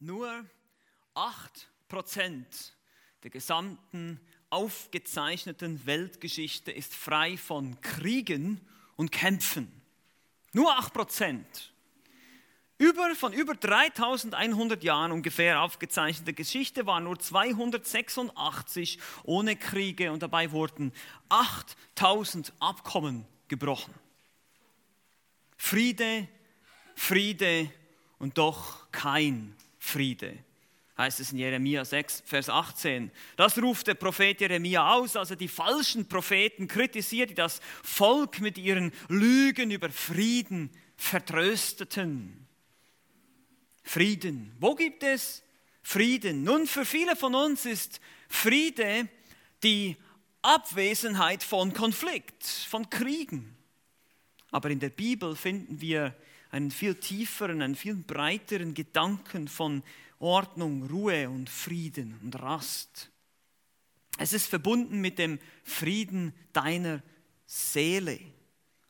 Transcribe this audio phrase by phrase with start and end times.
[0.00, 0.44] Nur
[1.14, 2.44] 8%
[3.22, 4.20] der gesamten
[4.50, 8.60] aufgezeichneten Weltgeschichte ist frei von Kriegen
[8.96, 9.70] und Kämpfen.
[10.52, 11.44] Nur 8%.
[12.76, 20.50] Über, von über 3100 Jahren ungefähr aufgezeichnete Geschichte waren nur 286 ohne Kriege und dabei
[20.50, 20.92] wurden
[21.28, 23.94] 8000 Abkommen gebrochen.
[25.56, 26.28] Friede,
[26.96, 27.70] Friede
[28.18, 30.38] und doch kein Friede,
[30.96, 33.10] heißt es in Jeremia 6, Vers 18.
[33.36, 38.40] Das ruft der Prophet Jeremia aus, als er die falschen Propheten kritisiert, die das Volk
[38.40, 42.48] mit ihren Lügen über Frieden vertrösteten.
[43.82, 44.56] Frieden.
[44.58, 45.42] Wo gibt es
[45.82, 46.44] Frieden?
[46.44, 49.08] Nun, für viele von uns ist Friede
[49.62, 49.96] die
[50.40, 53.54] Abwesenheit von Konflikt, von Kriegen.
[54.50, 56.16] Aber in der Bibel finden wir
[56.54, 59.82] einen viel tieferen, einen viel breiteren Gedanken von
[60.20, 63.10] Ordnung, Ruhe und Frieden und Rast.
[64.18, 67.02] Es ist verbunden mit dem Frieden deiner
[67.44, 68.20] Seele.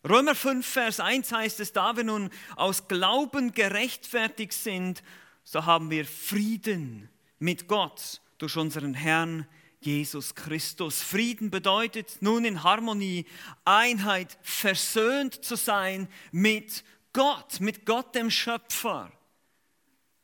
[0.07, 5.03] Römer 5, Vers 1 heißt es, da wir nun aus Glauben gerechtfertigt sind,
[5.42, 9.47] so haben wir Frieden mit Gott durch unseren Herrn
[9.81, 11.03] Jesus Christus.
[11.03, 13.25] Frieden bedeutet nun in Harmonie,
[13.65, 19.11] Einheit, versöhnt zu sein mit Gott, mit Gott dem Schöpfer.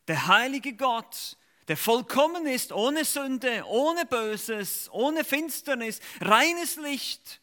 [0.09, 1.39] Der heilige Gott,
[1.69, 7.41] der vollkommen ist, ohne Sünde, ohne Böses, ohne Finsternis, reines Licht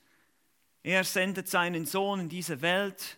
[0.88, 3.18] er sendet seinen Sohn in diese Welt.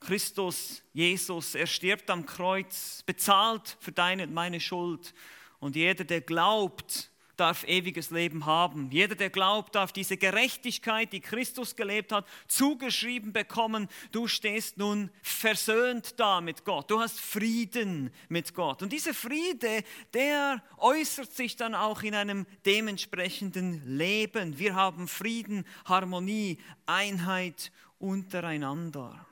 [0.00, 5.14] Christus, Jesus, er stirbt am Kreuz, bezahlt für deine und meine Schuld.
[5.60, 8.90] Und jeder, der glaubt, darf ewiges Leben haben.
[8.90, 13.88] Jeder, der glaubt, darf diese Gerechtigkeit, die Christus gelebt hat, zugeschrieben bekommen.
[14.12, 16.90] Du stehst nun versöhnt da mit Gott.
[16.90, 18.82] Du hast Frieden mit Gott.
[18.82, 24.58] Und dieser Friede, der äußert sich dann auch in einem dementsprechenden Leben.
[24.58, 29.26] Wir haben Frieden, Harmonie, Einheit untereinander.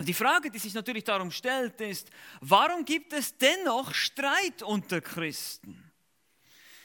[0.00, 2.10] Die Frage, die sich natürlich darum stellt, ist,
[2.40, 5.83] warum gibt es dennoch Streit unter Christen?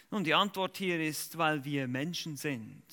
[0.10, 2.84] Und die Antwort hier ist, weil wir Menschen sind,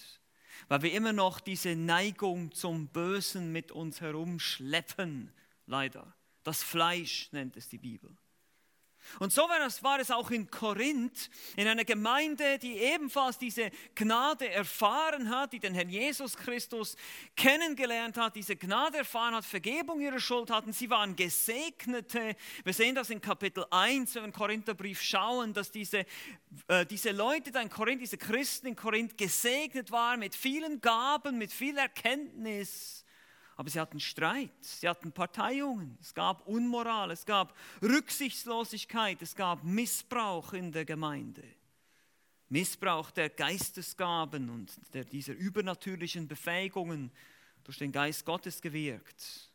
[0.68, 5.32] weil wir immer noch diese Neigung zum Bösen mit uns herumschleppen,
[5.66, 6.14] leider.
[6.42, 8.16] Das Fleisch nennt es die Bibel.
[9.18, 15.30] Und so war es auch in Korinth, in einer Gemeinde, die ebenfalls diese Gnade erfahren
[15.30, 16.96] hat, die den Herrn Jesus Christus
[17.36, 20.72] kennengelernt hat, diese Gnade erfahren hat, Vergebung ihrer Schuld hatten.
[20.72, 22.36] Sie waren Gesegnete.
[22.64, 26.04] Wir sehen das in Kapitel 1, wenn wir den Korintherbrief schauen, dass diese,
[26.68, 31.38] äh, diese Leute da in Korinth, diese Christen in Korinth gesegnet waren mit vielen Gaben,
[31.38, 33.05] mit viel Erkenntnis.
[33.56, 39.64] Aber sie hatten Streit, sie hatten Parteiungen, es gab Unmoral, es gab Rücksichtslosigkeit, es gab
[39.64, 41.42] Missbrauch in der Gemeinde.
[42.48, 47.10] Missbrauch der Geistesgaben und der, dieser übernatürlichen Befähigungen
[47.64, 49.50] durch den Geist Gottes gewirkt,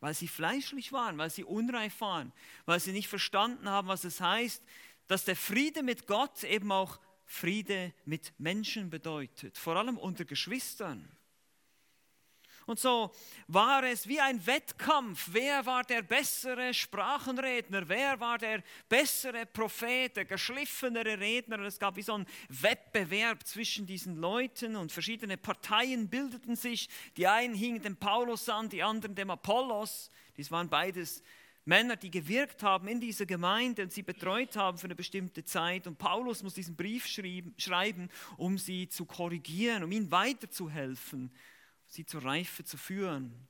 [0.00, 2.32] weil sie fleischlich waren, weil sie unreif waren,
[2.66, 4.62] weil sie nicht verstanden haben, was es heißt,
[5.08, 11.15] dass der Friede mit Gott eben auch Friede mit Menschen bedeutet, vor allem unter Geschwistern.
[12.66, 13.12] Und so
[13.46, 15.28] war es wie ein Wettkampf.
[15.30, 17.88] Wer war der bessere Sprachenredner?
[17.88, 21.60] Wer war der bessere Prophet, der geschliffenere Redner?
[21.60, 26.88] Es gab wie so einen Wettbewerb zwischen diesen Leuten und verschiedene Parteien bildeten sich.
[27.16, 30.10] Die einen hingen dem Paulus an, die anderen dem Apollos.
[30.36, 31.22] Dies waren beides
[31.66, 35.86] Männer, die gewirkt haben in dieser Gemeinde und sie betreut haben für eine bestimmte Zeit.
[35.86, 41.30] Und Paulus muss diesen Brief schreiben, um sie zu korrigieren, um ihnen weiterzuhelfen
[41.96, 43.48] sie zur Reife zu führen.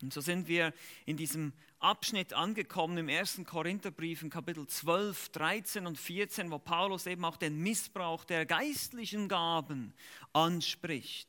[0.00, 0.72] Und so sind wir
[1.04, 7.06] in diesem Abschnitt angekommen im ersten Korintherbrief in Kapitel 12, 13 und 14, wo Paulus
[7.06, 9.92] eben auch den Missbrauch der geistlichen Gaben
[10.32, 11.28] anspricht.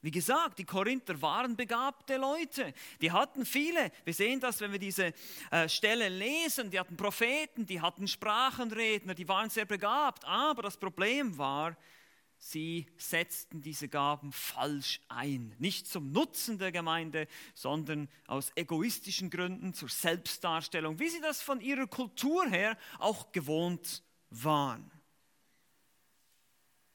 [0.00, 2.74] Wie gesagt, die Korinther waren begabte Leute.
[3.00, 3.92] Die hatten viele.
[4.04, 5.12] Wir sehen das, wenn wir diese
[5.50, 6.70] äh, Stelle lesen.
[6.70, 10.24] Die hatten Propheten, die hatten Sprachenredner, die waren sehr begabt.
[10.24, 11.76] Aber das Problem war,
[12.44, 15.54] sie setzten diese Gaben falsch ein.
[15.58, 21.60] Nicht zum Nutzen der Gemeinde, sondern aus egoistischen Gründen zur Selbstdarstellung, wie sie das von
[21.60, 24.90] ihrer Kultur her auch gewohnt waren.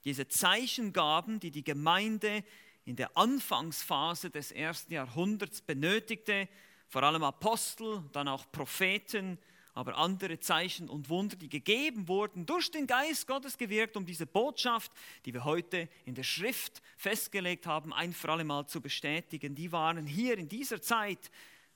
[0.03, 2.43] Diese Zeichengaben, die die Gemeinde
[2.83, 6.49] in der Anfangsphase des ersten Jahrhunderts benötigte,
[6.89, 9.39] vor allem Apostel, dann auch Propheten,
[9.77, 14.25] aber andere Zeichen und Wunder, die gegeben wurden, durch den Geist Gottes gewirkt, um diese
[14.25, 14.91] Botschaft,
[15.23, 19.53] die wir heute in der Schrift festgelegt haben, ein für alle Mal zu bestätigen.
[19.53, 21.29] Die waren hier in dieser Zeit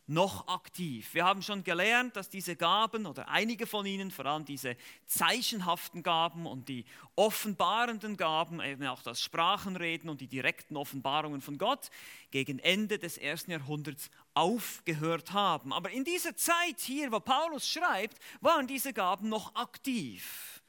[0.07, 1.13] noch aktiv.
[1.13, 4.75] Wir haben schon gelernt, dass diese Gaben oder einige von ihnen, vor allem diese
[5.05, 11.57] zeichenhaften Gaben und die offenbarenden Gaben, eben auch das Sprachenreden und die direkten Offenbarungen von
[11.57, 11.89] Gott,
[12.31, 15.73] gegen Ende des ersten Jahrhunderts aufgehört haben.
[15.73, 20.60] Aber in dieser Zeit hier, wo Paulus schreibt, waren diese Gaben noch aktiv.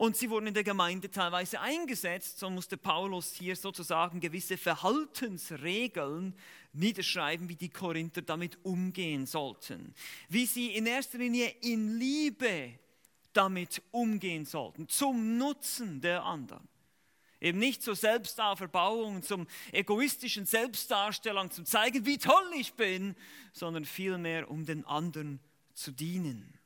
[0.00, 2.38] Und sie wurden in der Gemeinde teilweise eingesetzt.
[2.38, 6.34] So musste Paulus hier sozusagen gewisse Verhaltensregeln
[6.72, 9.94] niederschreiben, wie die Korinther damit umgehen sollten.
[10.30, 12.78] Wie sie in erster Linie in Liebe
[13.34, 16.66] damit umgehen sollten, zum Nutzen der anderen.
[17.38, 23.14] Eben nicht zur Selbstauferbauung, zum egoistischen Selbstdarstellung, zum zeigen, wie toll ich bin,
[23.52, 25.40] sondern vielmehr um den anderen
[25.74, 26.58] zu dienen.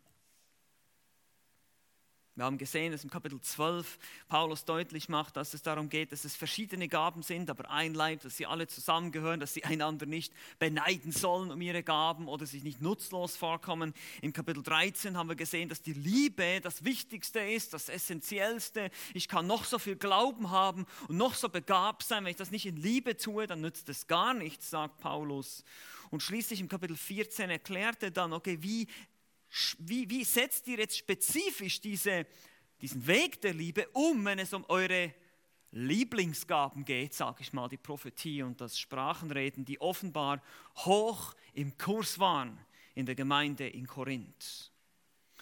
[2.36, 3.96] Wir haben gesehen, dass im Kapitel 12
[4.26, 8.22] Paulus deutlich macht, dass es darum geht, dass es verschiedene Gaben sind, aber ein Leib,
[8.22, 12.64] dass sie alle zusammengehören, dass sie einander nicht beneiden sollen um ihre Gaben oder sich
[12.64, 13.94] nicht nutzlos vorkommen.
[14.20, 18.90] Im Kapitel 13 haben wir gesehen, dass die Liebe das Wichtigste ist, das Essentiellste.
[19.12, 22.50] Ich kann noch so viel Glauben haben und noch so begabt sein, wenn ich das
[22.50, 25.62] nicht in Liebe tue, dann nützt es gar nichts, sagt Paulus.
[26.10, 28.88] Und schließlich im Kapitel 14 erklärt er dann, okay, wie
[29.78, 32.26] wie, wie setzt ihr jetzt spezifisch diese,
[32.80, 35.14] diesen Weg der Liebe um, wenn es um eure
[35.70, 40.40] Lieblingsgaben geht, sage ich mal, die Prophetie und das Sprachenreden, die offenbar
[40.76, 42.58] hoch im Kurs waren
[42.94, 44.72] in der Gemeinde in Korinth.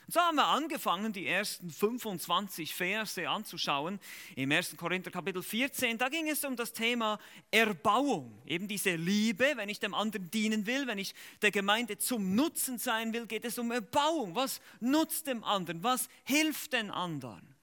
[0.08, 4.00] So haben wir angefangen, die ersten 25 Verse anzuschauen.
[4.34, 4.76] Im 1.
[4.76, 7.18] Korinther Kapitel 14, da ging es um das Thema
[7.50, 8.42] Erbauung.
[8.44, 12.78] Eben diese Liebe, wenn ich dem anderen dienen will, wenn ich der Gemeinde zum Nutzen
[12.78, 14.34] sein will, geht es um Erbauung.
[14.34, 15.82] Was nutzt dem anderen?
[15.84, 17.54] Was hilft den anderen?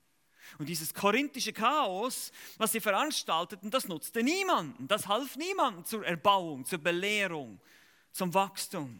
[0.57, 4.87] Und dieses korinthische Chaos, was sie veranstalteten, das nutzte niemanden.
[4.87, 7.59] Das half niemandem zur Erbauung, zur Belehrung,
[8.11, 8.99] zum Wachstum.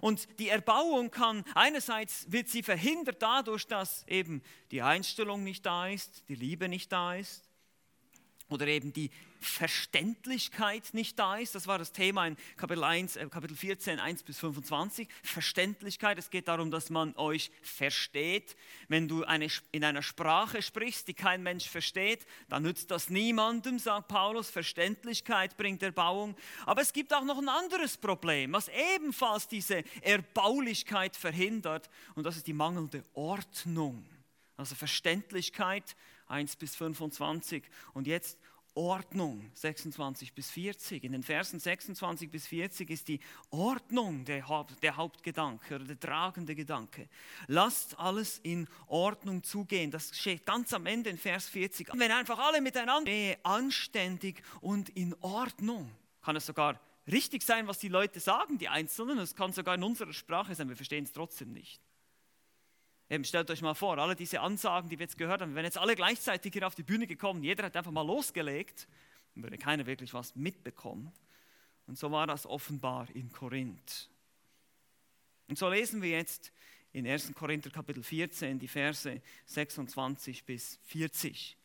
[0.00, 5.88] Und die Erbauung kann, einerseits wird sie verhindert dadurch, dass eben die Einstellung nicht da
[5.88, 7.49] ist, die Liebe nicht da ist
[8.50, 9.10] oder eben die
[9.40, 11.54] Verständlichkeit nicht da ist.
[11.54, 15.08] Das war das Thema in Kapitel, 1, äh, Kapitel 14, 1 bis 25.
[15.22, 18.56] Verständlichkeit, es geht darum, dass man euch versteht.
[18.88, 23.78] Wenn du eine, in einer Sprache sprichst, die kein Mensch versteht, dann nützt das niemandem,
[23.78, 24.50] sagt Paulus.
[24.50, 26.36] Verständlichkeit bringt Erbauung.
[26.66, 31.88] Aber es gibt auch noch ein anderes Problem, was ebenfalls diese Erbaulichkeit verhindert.
[32.14, 34.04] Und das ist die mangelnde Ordnung.
[34.56, 35.96] Also Verständlichkeit
[36.30, 37.64] 1 bis 25.
[37.92, 38.38] Und jetzt
[38.74, 41.04] Ordnung 26 bis 40.
[41.04, 45.98] In den Versen 26 bis 40 ist die Ordnung der, Haupt, der Hauptgedanke oder der
[45.98, 47.08] tragende Gedanke.
[47.46, 49.90] Lasst alles in Ordnung zugehen.
[49.90, 51.88] Das steht ganz am Ende in Vers 40.
[51.94, 53.10] Wenn einfach alle miteinander
[53.42, 55.90] anständig und in Ordnung,
[56.22, 56.80] kann es sogar
[57.10, 59.18] richtig sein, was die Leute sagen, die Einzelnen.
[59.18, 61.80] Es kann sogar in unserer Sprache sein, wir verstehen es trotzdem nicht.
[63.10, 65.78] Eben, stellt euch mal vor, alle diese Ansagen, die wir jetzt gehört haben, wenn jetzt
[65.78, 68.86] alle gleichzeitig hier auf die Bühne gekommen, jeder hat einfach mal losgelegt,
[69.34, 71.12] dann würde keiner wirklich was mitbekommen.
[71.88, 74.08] Und so war das offenbar in Korinth.
[75.48, 76.52] Und so lesen wir jetzt
[76.92, 77.34] in 1.
[77.34, 81.56] Korinther Kapitel 14 die Verse 26 bis 40.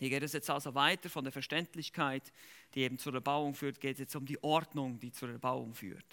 [0.00, 2.32] Hier geht es jetzt also weiter von der Verständlichkeit,
[2.74, 6.06] die eben zur Erbauung führt, geht es jetzt um die Ordnung, die zur Erbauung führt.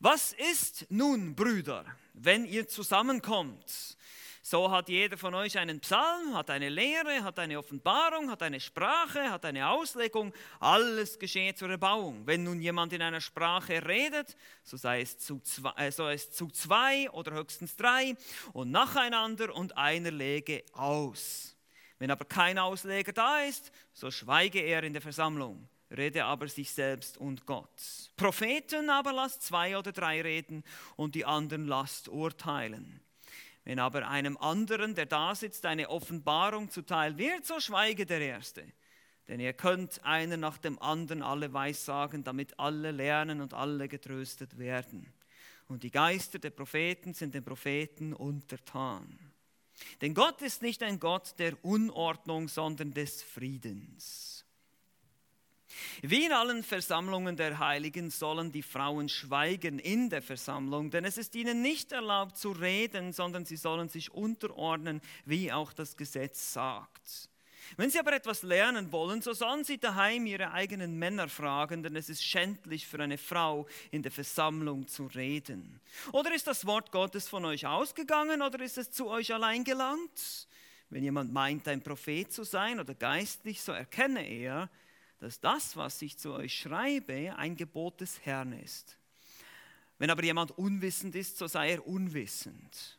[0.00, 3.96] Was ist nun, Brüder, wenn ihr zusammenkommt?
[4.42, 8.60] So hat jeder von euch einen Psalm, hat eine Lehre, hat eine Offenbarung, hat eine
[8.60, 10.34] Sprache, hat eine Auslegung.
[10.60, 12.26] Alles geschehe zur Erbauung.
[12.26, 16.30] Wenn nun jemand in einer Sprache redet, so sei es zu zwei, äh, so es
[16.30, 18.14] zu zwei oder höchstens drei
[18.52, 21.55] und nacheinander und einer lege aus.
[21.98, 26.70] Wenn aber kein Ausleger da ist, so schweige er in der Versammlung rede aber sich
[26.70, 27.70] selbst und Gott.
[28.16, 30.64] Propheten aber lasst zwei oder drei reden
[30.96, 33.00] und die anderen lasst urteilen.
[33.64, 38.64] Wenn aber einem anderen, der da sitzt, eine Offenbarung zuteil wird, so schweige der Erste.
[39.26, 44.56] Denn ihr könnt einer nach dem anderen alle Weissagen, damit alle lernen und alle getröstet
[44.56, 45.12] werden.
[45.66, 49.18] Und die Geister der Propheten sind den Propheten untertan.
[50.00, 54.36] Denn Gott ist nicht ein Gott der Unordnung, sondern des Friedens.
[56.02, 61.18] Wie in allen Versammlungen der Heiligen sollen die Frauen schweigen in der Versammlung, denn es
[61.18, 66.52] ist ihnen nicht erlaubt zu reden, sondern sie sollen sich unterordnen, wie auch das Gesetz
[66.52, 67.28] sagt.
[67.76, 71.96] Wenn sie aber etwas lernen wollen, so sollen sie daheim ihre eigenen Männer fragen, denn
[71.96, 75.80] es ist schändlich für eine Frau in der Versammlung zu reden.
[76.12, 80.48] Oder ist das Wort Gottes von euch ausgegangen oder ist es zu euch allein gelangt?
[80.90, 84.70] Wenn jemand meint, ein Prophet zu sein oder geistlich, so erkenne er,
[85.18, 88.98] dass das, was ich zu euch schreibe, ein Gebot des Herrn ist.
[89.98, 92.95] Wenn aber jemand unwissend ist, so sei er unwissend.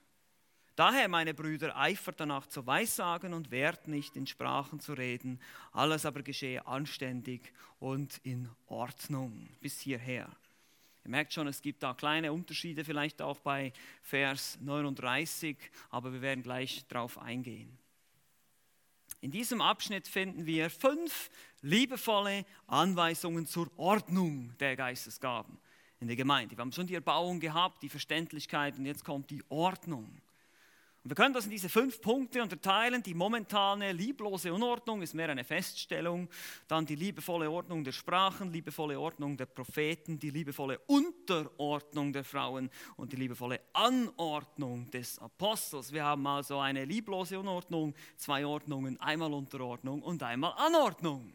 [0.77, 5.41] Daher, meine Brüder, eifert danach zu Weissagen und wehrt nicht in Sprachen zu reden,
[5.72, 9.50] alles aber geschehe anständig und in Ordnung.
[9.60, 10.29] Bis hierher.
[11.03, 15.57] Ihr merkt schon, es gibt da kleine Unterschiede, vielleicht auch bei Vers 39,
[15.89, 17.75] aber wir werden gleich darauf eingehen.
[19.19, 21.31] In diesem Abschnitt finden wir fünf
[21.63, 25.57] liebevolle Anweisungen zur Ordnung der Geistesgaben
[26.00, 26.55] in der Gemeinde.
[26.55, 30.22] Wir haben schon die Erbauung gehabt, die Verständlichkeit und jetzt kommt die Ordnung.
[31.07, 33.01] Wir können das in diese fünf Punkte unterteilen.
[33.01, 36.27] Die momentane lieblose Unordnung ist mehr eine Feststellung.
[36.67, 42.69] Dann die liebevolle Ordnung der Sprachen, liebevolle Ordnung der Propheten, die liebevolle Unterordnung der Frauen
[42.97, 45.93] und die liebevolle Anordnung des Apostels.
[45.93, 51.33] Wir haben also eine lieblose Unordnung, zwei Ordnungen, einmal Unterordnung und einmal Anordnung.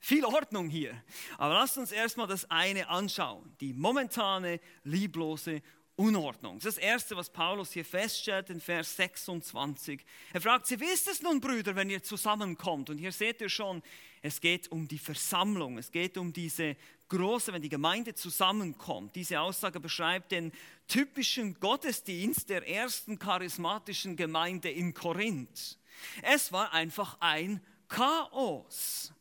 [0.00, 1.00] Viel Ordnung hier.
[1.38, 3.54] Aber lasst uns erstmal das eine anschauen.
[3.60, 5.62] Die momentane lieblose
[5.96, 6.58] Unordnung.
[6.58, 10.04] Das Erste, was Paulus hier feststellt in Vers 26.
[10.32, 12.90] Er fragt sie, wie ist es nun, Brüder, wenn ihr zusammenkommt?
[12.90, 13.82] Und hier seht ihr schon,
[14.20, 15.78] es geht um die Versammlung.
[15.78, 16.76] Es geht um diese
[17.08, 19.16] große, wenn die Gemeinde zusammenkommt.
[19.16, 20.52] Diese Aussage beschreibt den
[20.86, 25.78] typischen Gottesdienst der ersten charismatischen Gemeinde in Korinth.
[26.20, 29.12] Es war einfach ein Chaos.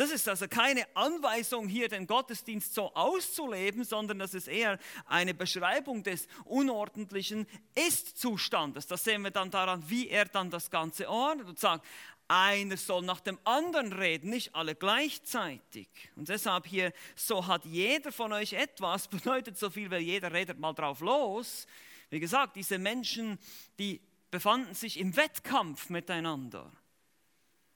[0.00, 5.34] Das ist also keine Anweisung hier, den Gottesdienst so auszuleben, sondern das ist eher eine
[5.34, 8.86] Beschreibung des unordentlichen Ist-Zustandes.
[8.86, 11.86] Das sehen wir dann daran, wie er dann das Ganze ordnet und sagt,
[12.28, 15.90] einer soll nach dem anderen reden, nicht alle gleichzeitig.
[16.16, 20.58] Und deshalb hier, so hat jeder von euch etwas, bedeutet so viel, weil jeder redet
[20.58, 21.66] mal drauf los.
[22.08, 23.38] Wie gesagt, diese Menschen,
[23.78, 26.72] die befanden sich im Wettkampf miteinander.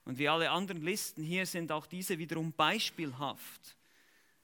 [0.05, 3.75] Und wie alle anderen Listen hier sind auch diese wiederum beispielhaft.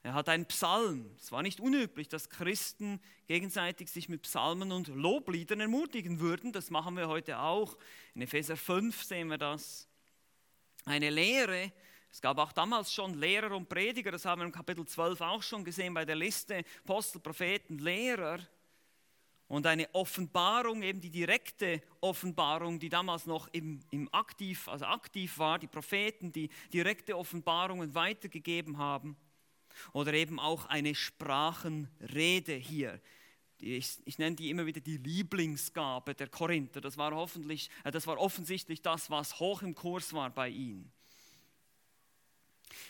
[0.02, 1.08] Er hat einen Psalm.
[1.16, 6.52] Es war nicht unüblich, dass Christen gegenseitig sich mit Psalmen und Lobliedern ermutigen würden.
[6.52, 7.78] Das machen wir heute auch.
[8.14, 9.88] In Epheser 5 sehen wir das.
[10.84, 11.70] Eine Lehre.
[12.10, 14.10] Es gab auch damals schon Lehrer und Prediger.
[14.10, 16.64] Das haben wir im Kapitel 12 auch schon gesehen bei der Liste.
[16.84, 18.40] Apostel, Propheten, Lehrer
[19.52, 25.36] und eine Offenbarung, eben die direkte Offenbarung, die damals noch im, im aktiv, also aktiv
[25.36, 29.14] war, die Propheten, die direkte Offenbarungen weitergegeben haben.
[29.92, 32.98] Oder eben auch eine Sprachenrede hier.
[33.58, 36.80] Ich, ich, nenne die immer wieder die Lieblingsgabe der Korinther.
[36.80, 40.90] Das war, hoffentlich, äh, das war offensichtlich das, was hoch im Kurs war bei ihnen.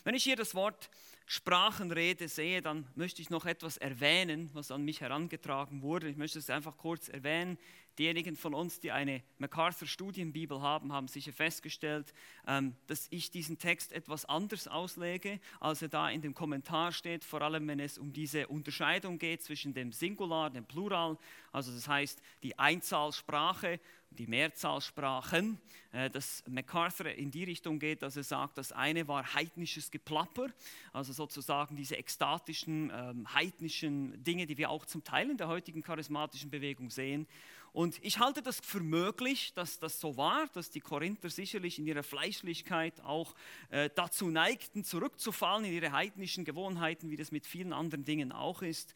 [0.04, 0.90] Wenn ich hier das Wort
[1.26, 6.08] Sprachenrede sehe, dann möchte ich noch etwas erwähnen, was an mich herangetragen wurde.
[6.08, 7.58] Ich möchte es einfach kurz erwähnen.
[7.98, 12.14] Diejenigen von uns, die eine MacArthur Studienbibel haben, haben sicher festgestellt,
[12.46, 17.22] ähm, dass ich diesen Text etwas anders auslege, als er da in dem Kommentar steht,
[17.22, 21.18] vor allem wenn es um diese Unterscheidung geht zwischen dem Singular, dem Plural,
[21.52, 23.78] also das heißt die Einzahlsprache
[24.12, 25.58] die Mehrzahlsprachen,
[25.92, 30.48] äh, dass MacArthur in die Richtung geht, dass er sagt, das eine war heidnisches Geplapper,
[30.92, 35.82] also sozusagen diese ekstatischen, ähm, heidnischen Dinge, die wir auch zum Teil in der heutigen
[35.82, 37.26] charismatischen Bewegung sehen.
[37.72, 41.86] Und ich halte das für möglich, dass das so war, dass die Korinther sicherlich in
[41.86, 43.34] ihrer Fleischlichkeit auch
[43.70, 48.60] äh, dazu neigten, zurückzufallen in ihre heidnischen Gewohnheiten, wie das mit vielen anderen Dingen auch
[48.60, 48.94] ist.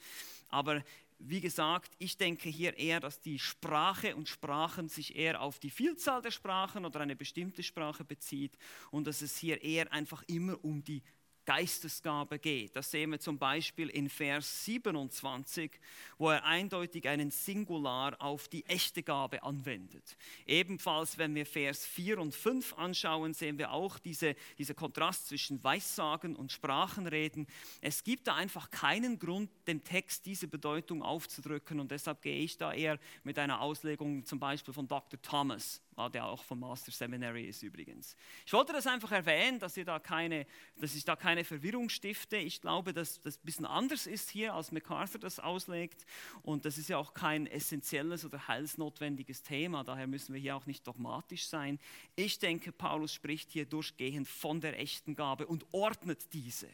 [0.50, 0.82] Aber
[1.18, 5.70] wie gesagt, ich denke hier eher, dass die Sprache und Sprachen sich eher auf die
[5.70, 8.56] Vielzahl der Sprachen oder eine bestimmte Sprache bezieht
[8.90, 11.02] und dass es hier eher einfach immer um die
[11.46, 12.76] Geistesgabe geht.
[12.76, 15.70] Das sehen wir zum Beispiel in Vers 27,
[16.18, 20.16] wo er eindeutig einen Singular auf die echte Gabe anwendet.
[20.46, 25.62] Ebenfalls, wenn wir Vers 4 und 5 anschauen, sehen wir auch diese, dieser Kontrast zwischen
[25.64, 27.46] Weissagen und Sprachenreden.
[27.80, 32.58] Es gibt da einfach keinen Grund, dem Text diese Bedeutung aufzudrücken und deshalb gehe ich
[32.58, 35.22] da eher mit einer Auslegung zum Beispiel von Dr.
[35.22, 35.80] Thomas
[36.12, 38.16] der auch vom Master Seminary ist übrigens.
[38.44, 42.36] Ich wollte das einfach erwähnen, dass, ihr da keine, dass ich da keine Verwirrung stifte.
[42.36, 46.04] Ich glaube, dass das ein bisschen anders ist hier, als MacArthur das auslegt.
[46.42, 49.84] Und das ist ja auch kein essentielles oder heilsnotwendiges Thema.
[49.84, 51.78] Daher müssen wir hier auch nicht dogmatisch sein.
[52.14, 56.68] Ich denke, Paulus spricht hier durchgehend von der echten Gabe und ordnet diese.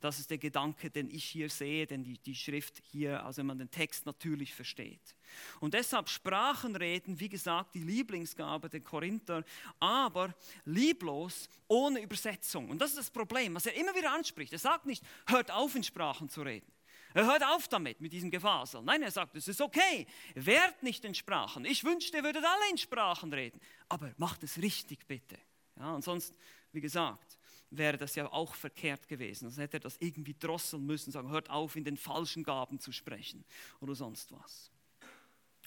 [0.00, 3.46] Das ist der Gedanke, den ich hier sehe, denn die, die Schrift hier, also wenn
[3.46, 5.14] man den Text natürlich versteht.
[5.60, 9.44] Und deshalb Sprachenreden, wie gesagt, die Lieblingsgabe der Korinther,
[9.80, 10.34] aber
[10.64, 12.70] lieblos, ohne Übersetzung.
[12.70, 14.52] Und das ist das Problem, was er immer wieder anspricht.
[14.52, 16.70] Er sagt nicht, hört auf in Sprachen zu reden.
[17.14, 18.82] Er hört auf damit, mit diesem Gefasel.
[18.82, 21.64] Nein, er sagt, es ist okay, wehrt nicht in Sprachen.
[21.64, 25.38] Ich wünschte, ihr würdet alle in Sprachen reden, aber macht es richtig bitte.
[25.78, 26.34] Ja, und sonst,
[26.72, 27.38] wie gesagt,
[27.70, 29.46] wäre das ja auch verkehrt gewesen.
[29.46, 32.92] Sonst hätte er das irgendwie drosseln müssen, sagen, hört auf, in den falschen Gaben zu
[32.92, 33.44] sprechen
[33.80, 34.70] oder sonst was.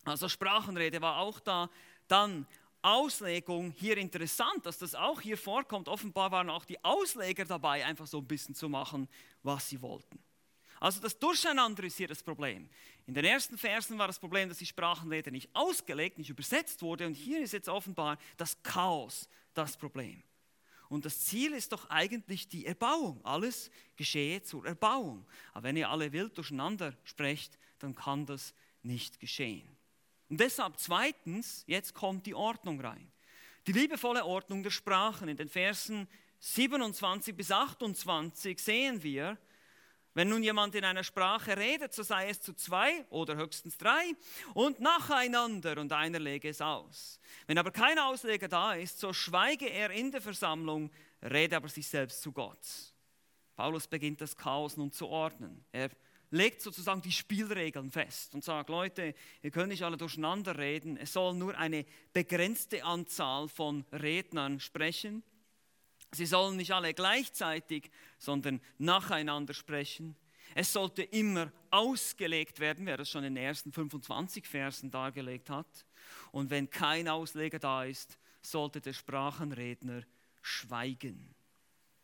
[0.05, 1.69] Also Sprachenrede war auch da.
[2.07, 2.47] Dann
[2.81, 5.89] Auslegung, hier interessant, dass das auch hier vorkommt.
[5.89, 9.09] Offenbar waren auch die Ausleger dabei, einfach so ein bisschen zu machen,
[9.41, 10.19] was sie wollten.
[10.79, 12.69] Also das Durcheinander ist hier das Problem.
[13.07, 17.07] In den ersten Versen war das Problem, dass die Sprachenrede nicht ausgelegt, nicht übersetzt wurde.
[17.07, 20.21] Und hier ist jetzt offenbar das Chaos das Problem.
[20.89, 23.19] Und das Ziel ist doch eigentlich die Erbauung.
[23.25, 25.25] Alles geschehe zur Erbauung.
[25.53, 29.74] Aber wenn ihr alle wild durcheinander sprecht, dann kann das nicht geschehen.
[30.29, 33.11] Und deshalb zweitens, jetzt kommt die Ordnung rein.
[33.67, 35.27] Die liebevolle Ordnung der Sprachen.
[35.27, 36.07] In den Versen
[36.39, 39.37] 27 bis 28 sehen wir,
[40.13, 44.13] wenn nun jemand in einer Sprache redet, so sei es zu zwei oder höchstens drei
[44.53, 47.19] und nacheinander und einer lege es aus.
[47.47, 50.89] Wenn aber kein Ausleger da ist, so schweige er in der Versammlung,
[51.21, 52.65] rede aber sich selbst zu Gott.
[53.57, 55.65] Paulus beginnt das Chaos nun zu ordnen.
[55.73, 55.89] Er
[56.31, 61.13] legt sozusagen die Spielregeln fest und sagt, Leute, ihr könnt nicht alle durcheinander reden, es
[61.13, 65.23] soll nur eine begrenzte Anzahl von Rednern sprechen.
[66.11, 70.15] Sie sollen nicht alle gleichzeitig, sondern nacheinander sprechen.
[70.53, 75.85] Es sollte immer ausgelegt werden, wer das schon in den ersten 25 Versen dargelegt hat.
[76.31, 80.03] Und wenn kein Ausleger da ist, sollte der Sprachenredner
[80.41, 81.33] schweigen.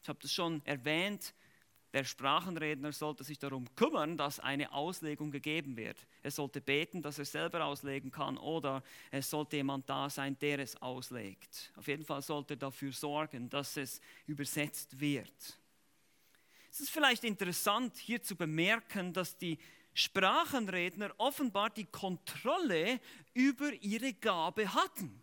[0.02, 1.34] Ich habe das schon erwähnt,
[1.94, 5.98] der Sprachenredner sollte sich darum kümmern, dass eine Auslegung gegeben wird.
[6.24, 8.82] Er sollte beten, dass er selber auslegen kann oder
[9.12, 11.74] es sollte jemand da sein, der es auslegt.
[11.76, 15.60] Auf jeden Fall sollte er dafür sorgen, dass es übersetzt wird.
[16.72, 19.58] Es ist vielleicht interessant hier zu bemerken, dass die
[19.94, 23.02] Sprachenredner offenbar die Kontrolle
[23.34, 25.22] über ihre Gabe hatten.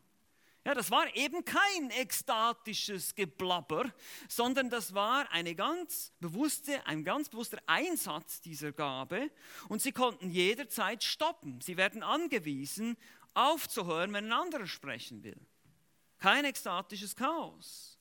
[0.69, 3.91] Ja, das war eben kein ekstatisches Geblabber,
[4.29, 9.31] sondern das war eine ganz bewusste, ein ganz bewusster Einsatz dieser Gabe
[9.71, 11.59] und sie konnten jederzeit stoppen.
[11.63, 12.99] Sie werden angewiesen,
[13.33, 15.41] aufzuhören, wenn ein anderer sprechen will.
[16.19, 17.99] Kein ekstatisches Chaos.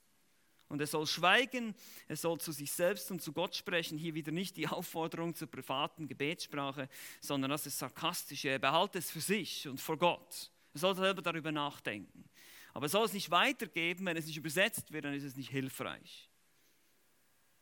[0.68, 1.74] Und er soll schweigen,
[2.10, 3.98] er soll zu sich selbst und zu Gott sprechen.
[3.98, 6.90] Hier wieder nicht die Aufforderung zur privaten Gebetssprache,
[7.22, 8.50] sondern das ist sarkastische.
[8.50, 10.52] Er behalte es für sich und vor Gott.
[10.74, 12.30] Er soll selber darüber nachdenken.
[12.78, 16.30] Aber soll es nicht weitergeben, wenn es nicht übersetzt wird, dann ist es nicht hilfreich.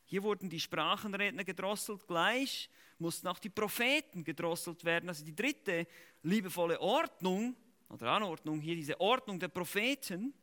[0.03, 5.07] Hier wurden die Sprachenredner gedrosselt, gleich mussten auch die Propheten gedrosselt werden.
[5.07, 5.87] Also die dritte
[6.21, 7.55] liebevolle Ordnung
[7.87, 10.33] oder Anordnung, hier diese Ordnung der Propheten,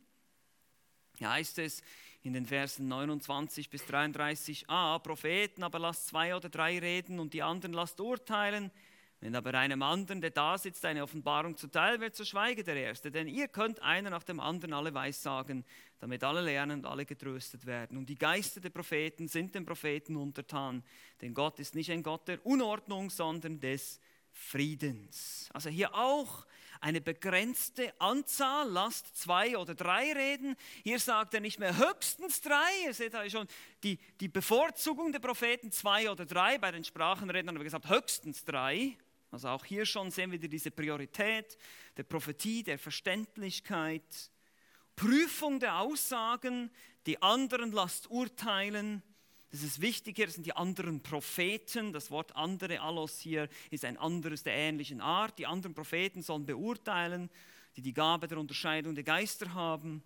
[1.19, 1.83] hier heißt es
[2.23, 7.43] in den Versen 29 bis 33a, Propheten, aber lasst zwei oder drei reden und die
[7.43, 8.71] anderen lasst urteilen,
[9.23, 13.13] wenn aber einem anderen, der da sitzt, eine Offenbarung zuteil wird, so schweige der Erste.
[13.13, 15.65] Denn ihr könnt einer nach dem anderen alle Weissagen,
[16.01, 17.97] damit alle lernen und alle getröstet werden.
[17.99, 20.83] Und die Geister der Propheten sind den Propheten untertan.
[21.21, 24.01] Denn Gott ist nicht ein Gott der Unordnung, sondern des
[24.33, 25.49] Friedens.
[25.53, 26.45] Also hier auch
[26.81, 30.57] eine begrenzte Anzahl, lasst zwei oder drei reden.
[30.83, 32.87] Hier sagt er nicht mehr höchstens drei.
[32.87, 33.47] Ihr seht da schon
[33.85, 36.59] die, die Bevorzugung der Propheten, zwei oder drei.
[36.59, 38.97] Bei den Sprachenrednern haben wir gesagt höchstens drei.
[39.33, 41.57] Also auch hier schon sehen wir diese Priorität
[41.97, 44.31] der Prophetie, der Verständlichkeit,
[44.95, 46.71] Prüfung der Aussagen,
[47.07, 49.03] die anderen lasst urteilen.
[49.51, 51.95] Das ist wichtig hier, das sind die anderen Propheten.
[51.95, 55.39] Das Wort andere, Allos hier, ist ein anderes der ähnlichen Art.
[55.39, 57.31] Die anderen Propheten sollen beurteilen,
[57.77, 60.03] die die Gabe der Unterscheidung der Geister haben.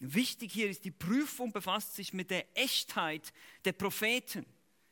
[0.00, 3.32] Wichtig hier ist, die Prüfung befasst sich mit der Echtheit
[3.64, 4.44] der Propheten.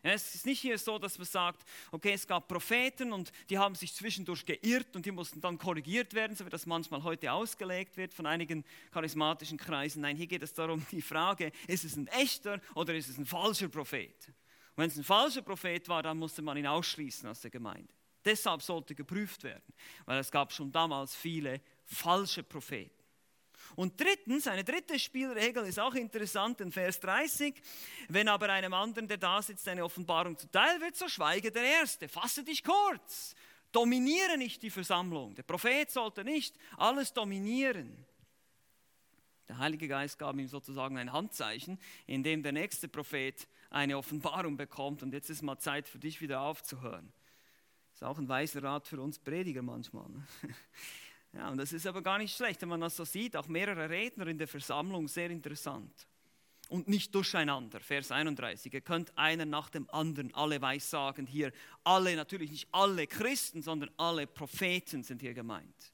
[0.08, 3.74] Es ist nicht hier so, dass man sagt, okay, es gab Propheten und die haben
[3.74, 7.96] sich zwischendurch geirrt und die mussten dann korrigiert werden, so wie das manchmal heute ausgelegt
[7.96, 10.02] wird von einigen charismatischen Kreisen.
[10.02, 13.26] Nein, hier geht es darum, die Frage, ist es ein echter oder ist es ein
[13.26, 14.28] falscher Prophet?
[14.28, 17.92] Und wenn es ein falscher Prophet war, dann musste man ihn ausschließen aus der Gemeinde.
[18.24, 19.72] Deshalb sollte geprüft werden,
[20.04, 22.95] weil es gab schon damals viele falsche Propheten.
[23.74, 27.54] Und drittens, eine dritte Spielregel ist auch interessant in Vers 30.
[28.08, 32.08] Wenn aber einem anderen, der da sitzt, eine Offenbarung zuteil wird, so schweige der Erste.
[32.08, 33.34] Fasse dich kurz.
[33.72, 35.34] Dominiere nicht die Versammlung.
[35.34, 38.06] Der Prophet sollte nicht alles dominieren.
[39.48, 44.56] Der Heilige Geist gab ihm sozusagen ein Handzeichen, in dem der nächste Prophet eine Offenbarung
[44.56, 45.02] bekommt.
[45.02, 47.12] Und jetzt ist mal Zeit für dich wieder aufzuhören.
[47.94, 50.10] Ist auch ein weiser Rat für uns Prediger manchmal.
[51.36, 53.36] Ja, und das ist aber gar nicht schlecht, wenn man das so sieht.
[53.36, 56.08] Auch mehrere Redner in der Versammlung, sehr interessant.
[56.68, 58.72] Und nicht durcheinander, Vers 31.
[58.72, 61.52] Ihr könnt einen nach dem anderen alle weissagen hier.
[61.84, 65.92] Alle, natürlich nicht alle Christen, sondern alle Propheten sind hier gemeint.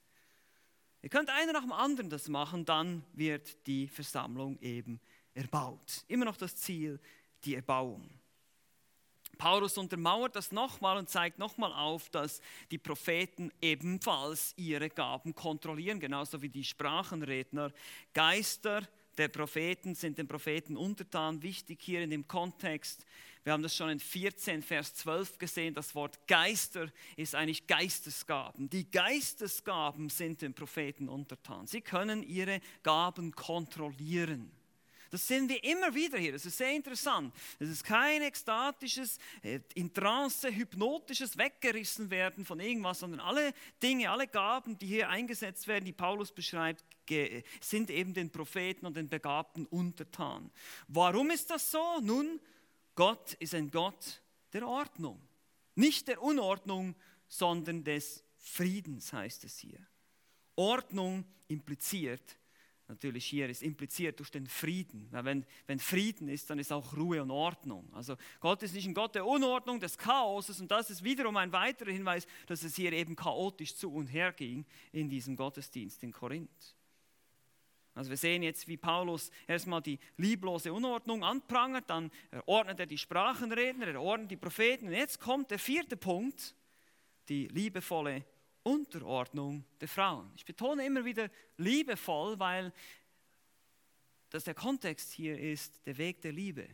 [1.02, 5.00] Ihr könnt einer nach dem anderen das machen, dann wird die Versammlung eben
[5.35, 6.05] erbaut.
[6.07, 7.00] Immer noch das Ziel,
[7.44, 8.09] die Erbauung.
[9.42, 15.98] Paulus untermauert das nochmal und zeigt nochmal auf, dass die Propheten ebenfalls ihre Gaben kontrollieren,
[15.98, 17.72] genauso wie die Sprachenredner.
[18.14, 18.87] Geister
[19.18, 21.42] der Propheten sind den Propheten untertan.
[21.42, 23.05] Wichtig hier in dem Kontext,
[23.42, 28.70] wir haben das schon in 14, Vers 12 gesehen, das Wort Geister ist eigentlich Geistesgaben.
[28.70, 31.66] Die Geistesgaben sind den Propheten untertan.
[31.66, 34.52] Sie können ihre Gaben kontrollieren.
[35.12, 36.33] Das sehen wir immer wieder hier.
[36.33, 37.35] Das ist sehr interessant.
[37.59, 44.11] Es ist kein ekstatisches, äh, in Trance, hypnotisches Weggerissen werden von irgendwas, sondern alle Dinge,
[44.11, 46.83] alle Gaben, die hier eingesetzt werden, die Paulus beschreibt,
[47.61, 50.51] sind eben den Propheten und den Begabten untertan.
[50.88, 52.01] Warum ist das so?
[52.01, 52.40] Nun,
[52.94, 54.22] Gott ist ein Gott
[54.55, 55.20] der Ordnung.
[55.75, 56.96] Nicht der Unordnung,
[57.29, 59.87] sondern des Friedens heißt es hier.
[60.57, 62.38] Ordnung impliziert
[62.92, 65.09] natürlich hier ist impliziert durch den Frieden.
[65.11, 67.88] Weil wenn, wenn Frieden ist, dann ist auch Ruhe und Ordnung.
[67.94, 71.52] Also Gott ist nicht ein Gott der Unordnung, des Chaoses und das ist wiederum ein
[71.52, 76.12] weiterer Hinweis, dass es hier eben chaotisch zu und her ging in diesem Gottesdienst in
[76.12, 76.76] Korinth.
[77.94, 82.11] Also wir sehen jetzt, wie Paulus erstmal die lieblose Unordnung anprangert, dann
[82.46, 86.55] ordnet er die Sprachenredner, er ordnet die Propheten und jetzt kommt der vierte Punkt,
[87.28, 88.24] die liebevolle
[88.62, 90.31] Unterordnung der Frauen.
[90.37, 92.72] Ich betone immer wieder liebevoll, weil
[94.31, 96.68] das der Kontext hier ist, der Weg der Liebe.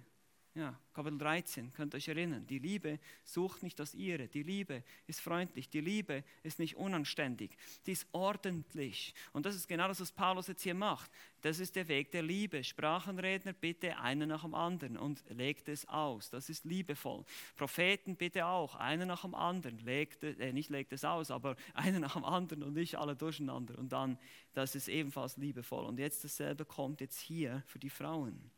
[0.59, 2.45] Ja, Kapitel 13, könnt ihr euch erinnern.
[2.45, 4.27] Die Liebe sucht nicht das ihre.
[4.27, 5.71] Die Liebe ist freundlich.
[5.71, 7.57] Die Liebe ist nicht unanständig.
[7.87, 9.15] Die ist ordentlich.
[9.33, 11.13] Und das ist genau das, was Paulus jetzt hier macht.
[11.43, 12.65] Das ist der Weg der Liebe.
[12.65, 16.29] Sprachenredner bitte einer nach dem anderen und legt es aus.
[16.29, 17.25] Das ist liebevoll.
[17.55, 19.79] Propheten bitte auch, einer nach dem anderen.
[19.79, 23.79] Legt, äh, nicht legt es aus, aber einer nach dem anderen und nicht alle durcheinander.
[23.79, 24.19] Und dann,
[24.55, 25.85] das ist ebenfalls liebevoll.
[25.85, 28.51] Und jetzt dasselbe kommt jetzt hier für die Frauen.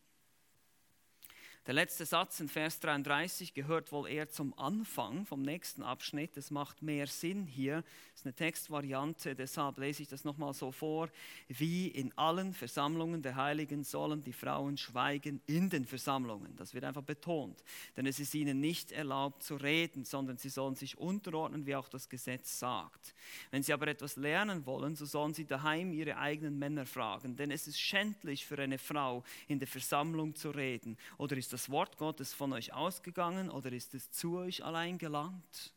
[1.71, 6.37] Der letzte Satz in Vers 33 gehört wohl eher zum Anfang vom nächsten Abschnitt.
[6.37, 7.85] Es macht mehr Sinn hier.
[8.11, 11.09] Das ist eine Textvariante, deshalb lese ich das nochmal so vor.
[11.47, 16.57] Wie in allen Versammlungen der Heiligen sollen die Frauen schweigen in den Versammlungen.
[16.57, 17.63] Das wird einfach betont.
[17.97, 21.89] Denn es ist ihnen nicht erlaubt zu reden, sondern sie sollen sich unterordnen, wie auch
[21.89, 23.15] das Gesetz sagt.
[23.53, 27.37] Wenn sie aber etwas lernen wollen, so sollen sie daheim ihre eigenen Männer fragen.
[27.37, 31.60] Denn es ist schändlich für eine Frau, in der Versammlung zu reden oder ist das
[31.69, 35.75] Wort Gottes von euch ausgegangen oder ist es zu euch allein gelangt?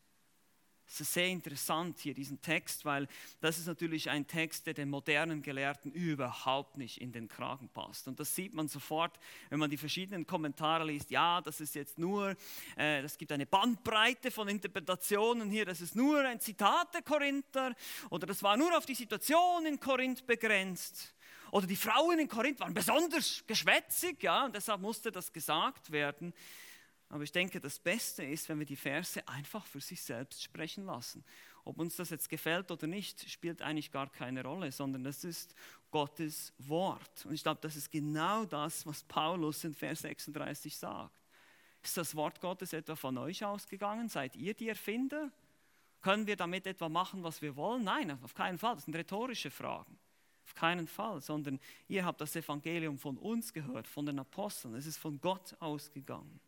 [0.86, 3.08] Es ist sehr interessant hier, diesen Text, weil
[3.40, 8.06] das ist natürlich ein Text, der den modernen Gelehrten überhaupt nicht in den Kragen passt.
[8.06, 9.18] Und das sieht man sofort,
[9.48, 11.10] wenn man die verschiedenen Kommentare liest.
[11.10, 12.36] Ja, das ist jetzt nur,
[12.76, 17.74] äh, gibt eine Bandbreite von Interpretationen hier, das ist nur ein Zitat der Korinther
[18.10, 21.14] oder das war nur auf die Situation in Korinth begrenzt.
[21.54, 26.34] Oder die Frauen in Korinth waren besonders geschwätzig, ja, und deshalb musste das gesagt werden.
[27.08, 30.84] Aber ich denke, das Beste ist, wenn wir die Verse einfach für sich selbst sprechen
[30.84, 31.24] lassen.
[31.62, 35.54] Ob uns das jetzt gefällt oder nicht, spielt eigentlich gar keine Rolle, sondern das ist
[35.92, 37.24] Gottes Wort.
[37.24, 41.22] Und ich glaube, das ist genau das, was Paulus in Vers 36 sagt.
[41.84, 44.08] Ist das Wort Gottes etwa von euch ausgegangen?
[44.08, 45.30] Seid ihr die Erfinder?
[46.00, 47.84] Können wir damit etwa machen, was wir wollen?
[47.84, 48.74] Nein, auf keinen Fall.
[48.74, 50.00] Das sind rhetorische Fragen.
[50.44, 54.74] Auf keinen Fall, sondern ihr habt das Evangelium von uns gehört, von den Aposteln.
[54.74, 56.40] Es ist von Gott ausgegangen.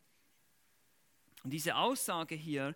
[1.43, 2.75] Und diese Aussage hier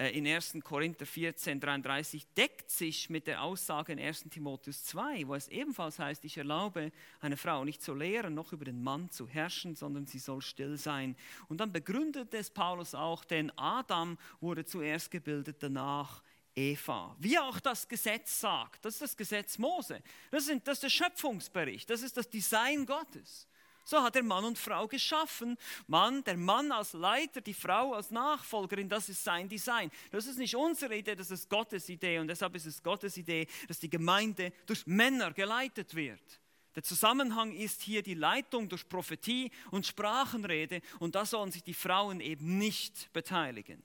[0.00, 0.58] äh, in 1.
[0.62, 4.24] Korinther 14, 33 deckt sich mit der Aussage in 1.
[4.30, 8.64] Timotheus 2, wo es ebenfalls heißt, ich erlaube eine Frau nicht zu lehren, noch über
[8.64, 11.16] den Mann zu herrschen, sondern sie soll still sein.
[11.48, 16.22] Und dann begründet es Paulus auch, denn Adam wurde zuerst gebildet, danach
[16.60, 17.16] Eva.
[17.18, 22.02] Wie auch das Gesetz sagt, das ist das Gesetz Mose, das, ist der Schöpfungsbericht, das
[22.02, 23.46] ist das Design Gottes.
[23.84, 25.56] So hat er Mann und Frau geschaffen.
[25.88, 29.90] Mann, der Mann als Leiter, die Frau als Nachfolgerin, das ist sein Design.
[30.12, 32.18] Das ist nicht unsere Idee, das ist Gottes Idee.
[32.18, 36.40] Und deshalb ist es Gottes Idee, dass die Gemeinde durch Männer geleitet wird.
[36.76, 40.82] Der Zusammenhang ist hier die Leitung durch Prophetie und Sprachenrede.
[41.00, 43.82] Und da sollen sich die Frauen eben nicht beteiligen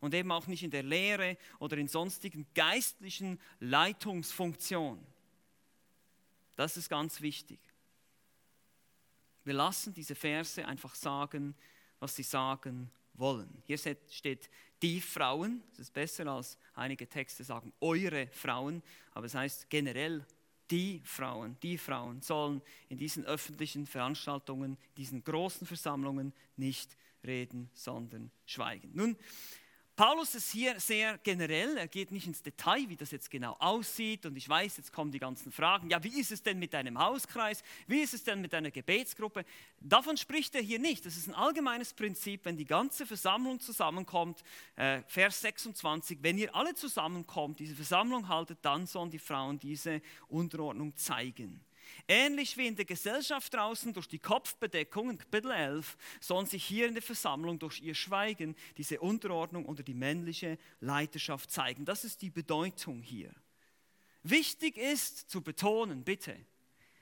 [0.00, 5.04] und eben auch nicht in der Lehre oder in sonstigen geistlichen Leitungsfunktionen.
[6.56, 7.60] Das ist ganz wichtig.
[9.44, 11.54] Wir lassen diese Verse einfach sagen,
[12.00, 13.62] was sie sagen wollen.
[13.64, 14.50] Hier steht
[14.82, 18.82] die Frauen, das ist besser als einige Texte sagen eure Frauen,
[19.12, 20.24] aber es heißt generell
[20.70, 28.30] die Frauen, die Frauen sollen in diesen öffentlichen Veranstaltungen, diesen großen Versammlungen nicht reden, sondern
[28.46, 28.90] schweigen.
[28.94, 29.16] Nun,
[29.98, 34.26] Paulus ist hier sehr generell, er geht nicht ins Detail, wie das jetzt genau aussieht.
[34.26, 35.90] Und ich weiß, jetzt kommen die ganzen Fragen.
[35.90, 37.64] Ja, wie ist es denn mit deinem Hauskreis?
[37.88, 39.44] Wie ist es denn mit deiner Gebetsgruppe?
[39.80, 41.04] Davon spricht er hier nicht.
[41.04, 44.44] Das ist ein allgemeines Prinzip, wenn die ganze Versammlung zusammenkommt.
[44.76, 50.00] Äh, Vers 26, wenn ihr alle zusammenkommt, diese Versammlung haltet, dann sollen die Frauen diese
[50.28, 51.60] Unterordnung zeigen.
[52.06, 56.86] Ähnlich wie in der Gesellschaft draußen durch die Kopfbedeckung in Kapitel 11, sollen sich hier
[56.86, 61.84] in der Versammlung durch ihr Schweigen diese Unterordnung unter die männliche Leiterschaft zeigen.
[61.84, 63.34] Das ist die Bedeutung hier.
[64.22, 66.36] Wichtig ist zu betonen, bitte,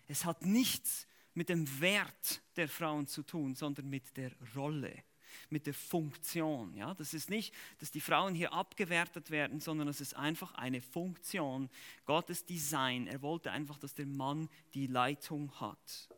[0.07, 5.05] es hat nichts mit dem Wert der Frauen zu tun, sondern mit der Rolle
[5.51, 6.75] mit der Funktion.
[6.77, 6.95] Ja?
[6.95, 11.71] Das ist nicht, dass die Frauen hier abgewertet werden, sondern es ist einfach eine Funktion
[12.05, 13.07] Gottes Design.
[13.07, 16.09] Er wollte einfach, dass der Mann die Leitung hat.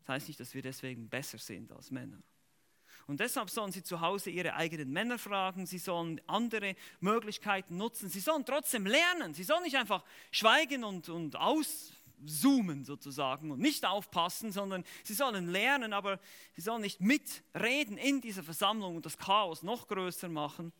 [0.00, 2.22] Das heißt nicht, dass wir deswegen besser sind als Männer.
[3.08, 8.10] Und deshalb sollen sie zu Hause ihre eigenen Männer fragen, sie sollen andere Möglichkeiten nutzen,
[8.10, 11.90] sie sollen trotzdem lernen, sie sollen nicht einfach schweigen und, und aus,
[12.24, 16.20] zoomen sozusagen und nicht aufpassen, sondern sie sollen lernen, aber
[16.54, 20.72] sie sollen nicht mitreden in dieser Versammlung und das Chaos noch größer machen.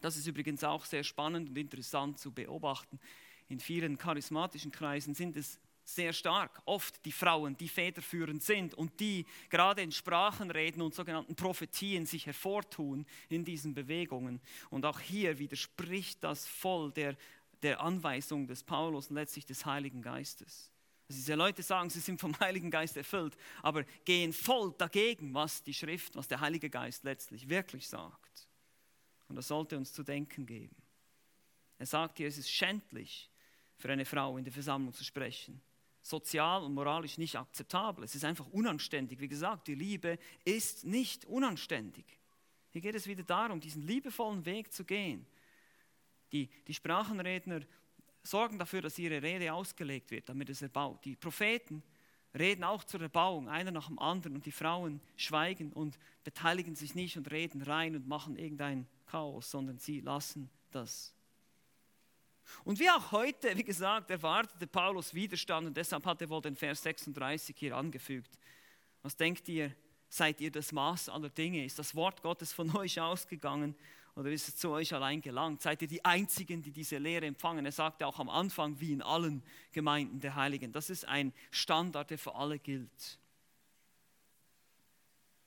[0.00, 3.00] Das ist übrigens auch sehr spannend und interessant zu beobachten.
[3.48, 8.98] In vielen charismatischen Kreisen sind es sehr stark oft die Frauen, die federführend sind und
[9.00, 14.40] die gerade in Sprachen reden und sogenannten Prophetien sich hervortun in diesen Bewegungen.
[14.70, 17.16] Und auch hier widerspricht das voll der
[17.64, 20.70] der Anweisung des Paulus und letztlich des Heiligen Geistes.
[21.08, 25.62] Also diese Leute sagen, sie sind vom Heiligen Geist erfüllt, aber gehen voll dagegen, was
[25.62, 28.48] die Schrift, was der Heilige Geist letztlich wirklich sagt.
[29.28, 30.76] Und das sollte uns zu denken geben.
[31.78, 33.30] Er sagt hier, es ist schändlich
[33.76, 35.60] für eine Frau in der Versammlung zu sprechen.
[36.02, 38.04] Sozial und moralisch nicht akzeptabel.
[38.04, 39.20] Es ist einfach unanständig.
[39.20, 42.04] Wie gesagt, die Liebe ist nicht unanständig.
[42.70, 45.26] Hier geht es wieder darum, diesen liebevollen Weg zu gehen
[46.32, 47.60] die, die Sprachenredner
[48.22, 51.04] sorgen dafür, dass ihre Rede ausgelegt wird, damit es erbaut.
[51.04, 51.82] Die Propheten
[52.36, 56.94] reden auch zur Erbauung, einer nach dem anderen, und die Frauen schweigen und beteiligen sich
[56.94, 61.14] nicht und reden rein und machen irgendein Chaos, sondern sie lassen das.
[62.64, 66.56] Und wie auch heute, wie gesagt, erwartete Paulus Widerstand und deshalb hat er wohl den
[66.56, 68.38] Vers 36 hier angefügt.
[69.02, 69.74] Was denkt ihr?
[70.08, 71.64] Seid ihr das Maß aller Dinge?
[71.64, 73.74] Ist das Wort Gottes von euch ausgegangen
[74.16, 75.62] oder ist es zu euch allein gelangt?
[75.62, 77.64] Seid ihr die Einzigen, die diese Lehre empfangen?
[77.66, 80.72] Er sagte auch am Anfang, wie in allen Gemeinden der Heiligen.
[80.72, 83.18] Das ist ein Standard, der für alle gilt.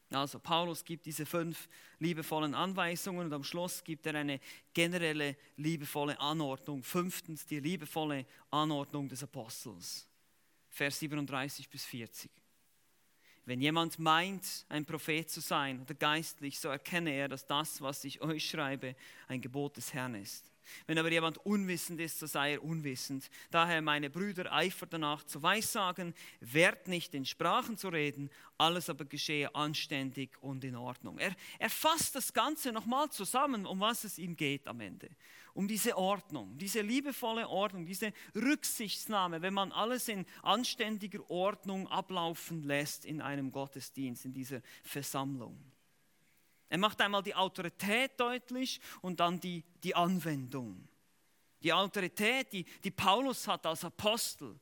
[0.09, 1.67] Also Paulus gibt diese fünf
[1.99, 4.39] liebevollen Anweisungen und am Schluss gibt er eine
[4.73, 6.83] generelle liebevolle Anordnung.
[6.83, 10.07] Fünftens die liebevolle Anordnung des Apostels.
[10.69, 12.31] Vers 37 bis 40.
[13.47, 18.03] Wenn jemand meint, ein Prophet zu sein oder geistlich, so erkenne er, dass das, was
[18.03, 18.93] ich euch schreibe,
[19.29, 20.51] ein Gebot des Herrn ist.
[20.85, 23.29] Wenn aber jemand unwissend ist, so sei er unwissend.
[23.49, 29.05] Daher, meine Brüder, eifert danach zu weissagen, wert nicht in Sprachen zu reden, alles aber
[29.05, 31.17] geschehe anständig und in Ordnung.
[31.17, 35.07] Er, er fasst das Ganze nochmal zusammen, um was es ihm geht am Ende.
[35.57, 42.61] Um diese Ordnung, diese liebevolle Ordnung, diese Rücksichtsnahme, wenn man alles in anständiger Ordnung ablaufen
[42.61, 45.59] lässt in einem Gottesdienst, in dieser Versammlung.
[46.69, 50.87] Er macht einmal die Autorität deutlich und dann die, die Anwendung.
[51.63, 54.59] Die Autorität, die, die Paulus hat als Apostel.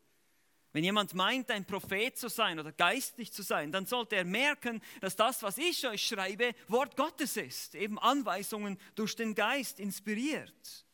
[0.72, 4.82] Wenn jemand meint, ein Prophet zu sein oder geistlich zu sein, dann sollte er merken,
[5.02, 10.85] dass das, was ich euch schreibe, Wort Gottes ist, eben Anweisungen durch den Geist inspiriert.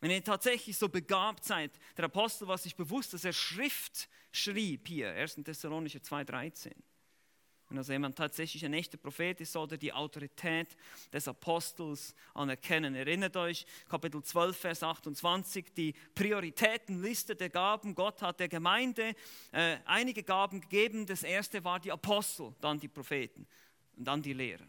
[0.00, 4.88] Wenn ihr tatsächlich so begabt seid, der Apostel war sich bewusst, dass er Schrift schrieb
[4.88, 5.36] hier, 1.
[5.44, 6.72] Thessalonicher 2,13.
[7.70, 10.76] Wenn also jemand tatsächlich ein echter Prophet ist, sollte die Autorität
[11.12, 12.96] des Apostels anerkennen.
[12.96, 17.94] Erinnert euch, Kapitel 12, Vers 28, die Prioritätenliste der Gaben.
[17.94, 19.14] Gott hat der Gemeinde
[19.52, 21.06] äh, einige Gaben gegeben.
[21.06, 23.46] Das erste war die Apostel, dann die Propheten
[23.96, 24.66] und dann die Lehrer.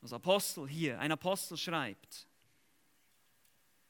[0.00, 2.27] Das Apostel hier, ein Apostel schreibt.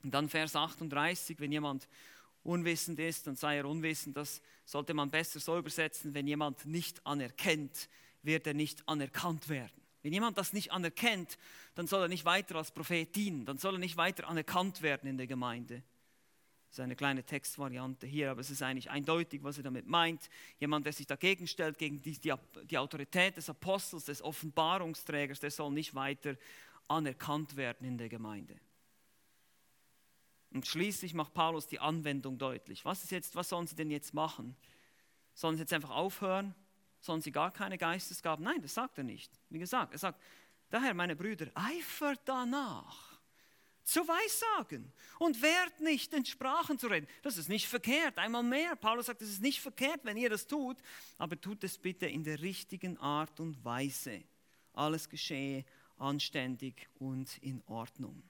[0.02, 1.88] Und dann Vers 38, wenn jemand
[2.44, 4.16] unwissend ist, dann sei er unwissend.
[4.16, 7.88] Das sollte man besser so übersetzen, wenn jemand nicht anerkennt,
[8.22, 9.72] wird er nicht anerkannt werden.
[10.02, 11.38] Wenn jemand das nicht anerkennt,
[11.74, 15.08] dann soll er nicht weiter als Prophet dienen, dann soll er nicht weiter anerkannt werden
[15.08, 15.82] in der Gemeinde.
[16.68, 20.28] Das ist eine kleine Textvariante hier, aber es ist eigentlich eindeutig, was er damit meint.
[20.58, 22.32] Jemand, der sich dagegen stellt, gegen die, die,
[22.64, 26.36] die Autorität des Apostels, des Offenbarungsträgers, der soll nicht weiter
[26.86, 28.54] anerkannt werden in der Gemeinde.
[30.50, 32.84] Und schließlich macht Paulus die Anwendung deutlich.
[32.84, 34.56] Was, ist jetzt, was sollen sie denn jetzt machen?
[35.34, 36.54] Sollen sie jetzt einfach aufhören?
[37.00, 38.44] Sollen sie gar keine Geistesgaben?
[38.44, 39.30] Nein, das sagt er nicht.
[39.50, 40.20] Wie gesagt, er sagt,
[40.70, 43.18] Daher, meine Brüder, eifert danach
[43.82, 47.06] zu weissagen und wehrt nicht, in Sprachen zu reden.
[47.22, 48.18] Das ist nicht verkehrt.
[48.18, 50.76] Einmal mehr, Paulus sagt, es ist nicht verkehrt, wenn ihr das tut,
[51.16, 54.24] aber tut es bitte in der richtigen Art und Weise.
[54.74, 55.64] Alles geschehe
[55.96, 58.22] anständig und in Ordnung.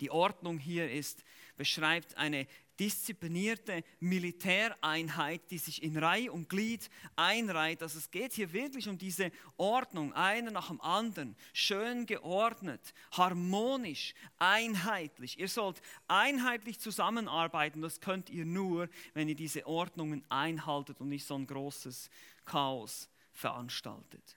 [0.00, 1.24] Die Ordnung hier ist,
[1.56, 2.46] beschreibt eine
[2.80, 7.82] disziplinierte Militäreinheit, die sich in Reihe und Glied einreiht.
[7.82, 14.14] Also es geht hier wirklich um diese Ordnung, einer nach dem anderen, schön geordnet, harmonisch,
[14.38, 15.38] einheitlich.
[15.38, 17.82] Ihr sollt einheitlich zusammenarbeiten.
[17.82, 22.08] Das könnt ihr nur, wenn ihr diese Ordnungen einhaltet und nicht so ein großes
[22.46, 24.36] Chaos veranstaltet.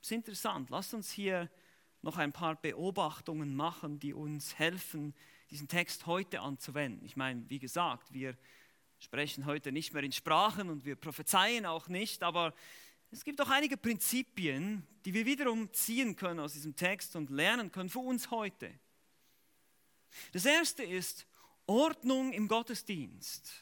[0.00, 0.70] Das ist interessant.
[0.70, 1.48] Lasst uns hier
[2.02, 5.14] noch ein paar Beobachtungen machen, die uns helfen,
[5.50, 7.04] diesen Text heute anzuwenden.
[7.04, 8.36] Ich meine, wie gesagt, wir
[8.98, 12.54] sprechen heute nicht mehr in Sprachen und wir prophezeien auch nicht, aber
[13.10, 17.72] es gibt auch einige Prinzipien, die wir wiederum ziehen können aus diesem Text und lernen
[17.72, 18.72] können für uns heute.
[20.32, 21.26] Das erste ist
[21.66, 23.52] Ordnung im Gottesdienst.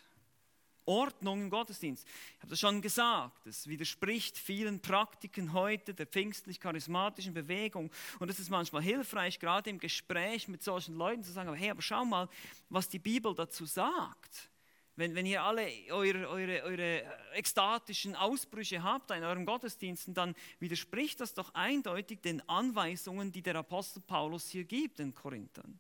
[0.89, 2.07] Ordnung im Gottesdienst.
[2.07, 7.91] Ich habe das schon gesagt, es widerspricht vielen Praktiken heute der pfingstlich-charismatischen Bewegung.
[8.19, 11.71] Und es ist manchmal hilfreich, gerade im Gespräch mit solchen Leuten zu sagen, aber hey,
[11.71, 12.29] aber schau mal,
[12.71, 14.49] was die Bibel dazu sagt.
[14.97, 21.21] Wenn, wenn ihr alle eure, eure, eure ekstatischen Ausbrüche habt in euren Gottesdiensten, dann widerspricht
[21.21, 25.79] das doch eindeutig den Anweisungen, die der Apostel Paulus hier gibt den Korinthern.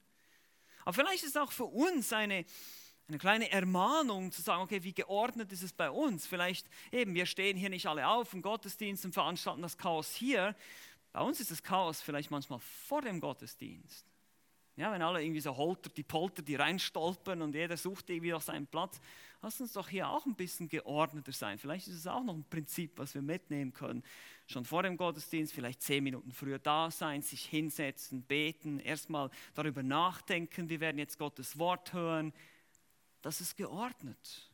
[0.85, 2.44] Aber vielleicht ist auch für uns eine,
[3.09, 6.27] eine kleine Ermahnung zu sagen, okay, wie geordnet ist es bei uns?
[6.27, 10.55] Vielleicht eben, wir stehen hier nicht alle auf im Gottesdienst und veranstalten das Chaos hier.
[11.12, 14.05] Bei uns ist das Chaos vielleicht manchmal vor dem Gottesdienst.
[14.77, 18.42] Ja, wenn alle irgendwie so holter, die Polter, die reinstolpern und jeder sucht irgendwie auch
[18.42, 19.01] seinen Platz.
[19.40, 21.59] Lass uns doch hier auch ein bisschen geordneter sein.
[21.59, 24.05] Vielleicht ist es auch noch ein Prinzip, was wir mitnehmen können.
[24.47, 29.83] Schon vor dem Gottesdienst, vielleicht zehn Minuten früher da sein, sich hinsetzen, beten, erstmal darüber
[29.83, 32.33] nachdenken, wir werden jetzt Gottes Wort hören
[33.29, 34.51] das ist geordnet.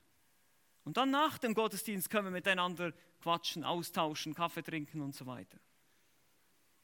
[0.82, 5.60] Und dann nach dem Gottesdienst können wir miteinander quatschen, austauschen, Kaffee trinken und so weiter.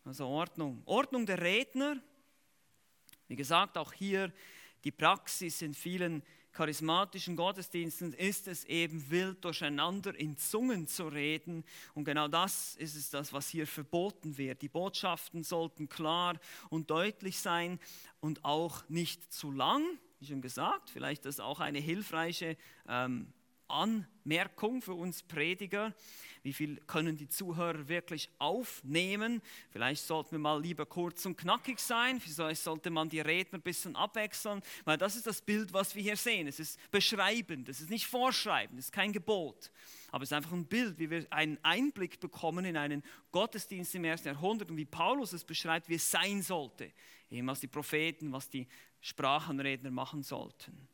[0.04, 0.84] Also Ordnung.
[0.86, 1.96] Ordnung der Redner.
[3.26, 4.32] Wie gesagt, auch hier
[4.84, 6.22] die Praxis in vielen
[6.52, 11.64] charismatischen Gottesdiensten ist es eben wild durcheinander in Zungen zu reden.
[11.94, 14.62] Und genau das ist es, das, was hier verboten wird.
[14.62, 17.80] Die Botschaften sollten klar und deutlich sein
[18.20, 22.56] und auch nicht zu lang wie schon gesagt, vielleicht ist das auch eine hilfreiche
[22.86, 23.32] ähm,
[23.68, 25.94] Anmerkung für uns Prediger.
[26.42, 29.40] Wie viel können die Zuhörer wirklich aufnehmen?
[29.70, 32.20] Vielleicht sollten wir mal lieber kurz und knackig sein.
[32.20, 36.02] Vielleicht sollte man die Redner ein bisschen abwechseln, weil das ist das Bild, was wir
[36.02, 36.46] hier sehen.
[36.46, 39.70] Es ist beschreibend, es ist nicht vorschreibend, es ist kein Gebot.
[40.12, 44.04] Aber es ist einfach ein Bild, wie wir einen Einblick bekommen in einen Gottesdienst im
[44.04, 46.92] ersten Jahrhundert und wie Paulus es beschreibt, wie es sein sollte.
[47.30, 48.66] Eben was die Propheten, was die
[49.00, 50.88] Sprachenredner machen sollten.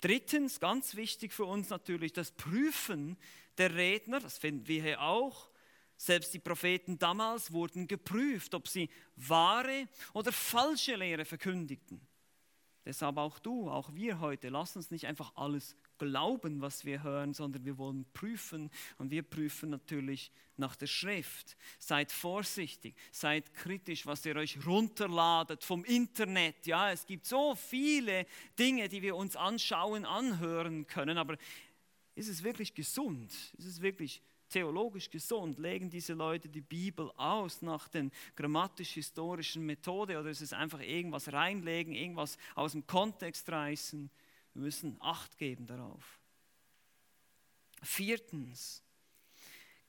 [0.00, 3.16] Drittens, ganz wichtig für uns natürlich, das Prüfen
[3.58, 5.48] der Redner, das finden wir hier auch.
[5.96, 12.00] Selbst die Propheten damals wurden geprüft, ob sie wahre oder falsche Lehre verkündigten.
[12.84, 17.32] Deshalb auch du, auch wir heute, lass uns nicht einfach alles glauben, was wir hören,
[17.32, 21.56] sondern wir wollen prüfen und wir prüfen natürlich nach der Schrift.
[21.78, 26.66] Seid vorsichtig, seid kritisch, was ihr euch runterladet vom Internet.
[26.66, 28.26] Ja, es gibt so viele
[28.58, 31.36] Dinge, die wir uns anschauen, anhören können, aber
[32.16, 33.32] ist es wirklich gesund?
[33.56, 35.60] Ist es wirklich theologisch gesund?
[35.60, 41.32] Legen diese Leute die Bibel aus nach den grammatisch-historischen Methode oder ist es einfach irgendwas
[41.32, 44.10] reinlegen, irgendwas aus dem Kontext reißen?
[44.54, 46.18] Wir müssen Acht geben darauf.
[47.82, 48.82] Viertens,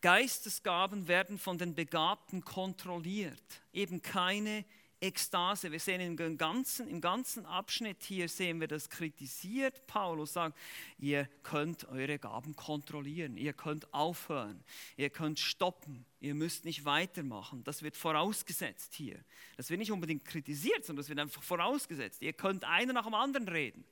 [0.01, 3.61] Geistesgaben werden von den Begabten kontrolliert.
[3.71, 4.65] Eben keine
[5.03, 5.71] Ekstase.
[5.71, 9.85] Wir sehen im ganzen, im ganzen Abschnitt hier, sehen wir das kritisiert.
[9.85, 10.57] Paulus sagt,
[10.97, 14.63] ihr könnt eure Gaben kontrollieren, ihr könnt aufhören,
[14.95, 17.63] ihr könnt stoppen, ihr müsst nicht weitermachen.
[17.65, 19.19] Das wird vorausgesetzt hier.
[19.57, 22.21] Das wird nicht unbedingt kritisiert, sondern das wird einfach vorausgesetzt.
[22.21, 23.85] Ihr könnt einer nach dem anderen reden.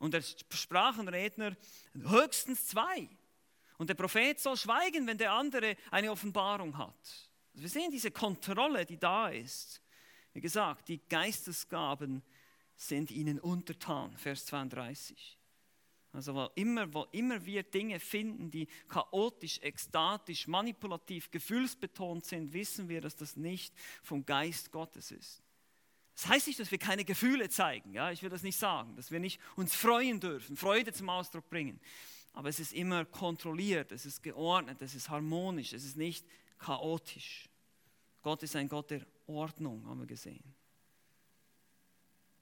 [0.00, 1.56] Und der Sprachenredner
[1.94, 3.08] höchstens zwei.
[3.78, 7.30] Und der Prophet soll schweigen, wenn der andere eine Offenbarung hat.
[7.52, 9.80] Also wir sehen diese Kontrolle, die da ist.
[10.32, 12.22] Wie gesagt, die Geistesgaben
[12.76, 15.38] sind ihnen untertan, Vers 32.
[16.12, 22.88] Also wo immer, wo immer wir Dinge finden, die chaotisch, ekstatisch, manipulativ, gefühlsbetont sind, wissen
[22.88, 25.42] wir, dass das nicht vom Geist Gottes ist.
[26.14, 27.92] Das heißt nicht, dass wir keine Gefühle zeigen.
[27.92, 28.10] Ja?
[28.10, 31.80] Ich will das nicht sagen, dass wir nicht uns freuen dürfen, Freude zum Ausdruck bringen.
[32.32, 36.24] Aber es ist immer kontrolliert, es ist geordnet, es ist harmonisch, es ist nicht
[36.58, 37.48] chaotisch.
[38.22, 40.44] Gott ist ein Gott der Ordnung, haben wir gesehen.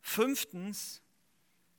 [0.00, 1.00] Fünftens,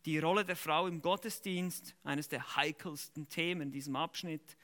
[0.06, 4.58] die Rolle der Frau im Gottesdienst, eines der heikelsten Themen in diesem Abschnitt.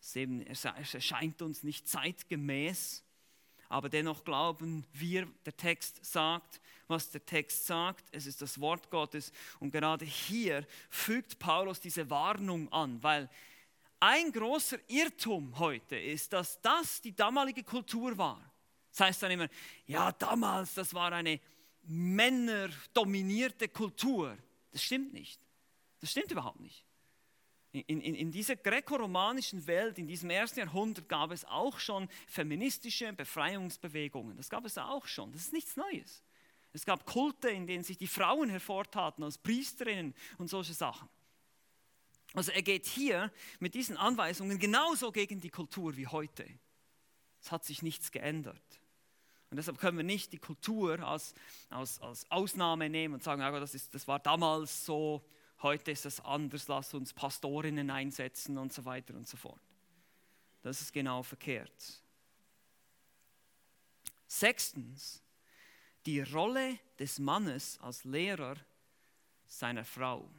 [0.00, 3.04] Es, eben, es erscheint uns nicht zeitgemäß,
[3.70, 8.04] aber dennoch glauben wir, der Text sagt, was der Text sagt.
[8.10, 9.32] Es ist das Wort Gottes.
[9.60, 13.30] Und gerade hier fügt Paulus diese Warnung an, weil
[14.00, 18.44] ein großer Irrtum heute ist, dass das die damalige Kultur war.
[18.90, 19.48] Das heißt dann immer,
[19.86, 21.38] ja, damals, das war eine
[21.84, 24.36] männerdominierte Kultur.
[24.72, 25.40] Das stimmt nicht.
[26.00, 26.84] Das stimmt überhaupt nicht.
[27.72, 33.12] In, in, in dieser gräkoromanischen Welt, in diesem ersten Jahrhundert, gab es auch schon feministische
[33.12, 34.36] Befreiungsbewegungen.
[34.36, 35.30] Das gab es auch schon.
[35.32, 36.24] Das ist nichts Neues.
[36.72, 41.08] Es gab Kulte, in denen sich die Frauen hervortaten als Priesterinnen und solche Sachen.
[42.34, 46.46] Also er geht hier mit diesen Anweisungen genauso gegen die Kultur wie heute.
[47.40, 48.62] Es hat sich nichts geändert.
[49.50, 51.34] Und deshalb können wir nicht die Kultur als,
[51.70, 55.24] als, als Ausnahme nehmen und sagen, ja, das, ist, das war damals so,
[55.62, 59.60] heute ist das anders, lass uns Pastorinnen einsetzen und so weiter und so fort.
[60.62, 62.02] Das ist genau verkehrt.
[64.26, 65.22] Sechstens,
[66.06, 68.56] die Rolle des Mannes als Lehrer
[69.46, 70.30] seiner Frau.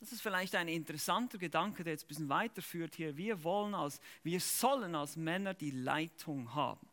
[0.00, 3.16] Das ist vielleicht ein interessanter Gedanke, der jetzt ein bisschen weiterführt hier.
[3.16, 6.88] Wir wollen als, wir sollen als Männer die Leitung haben.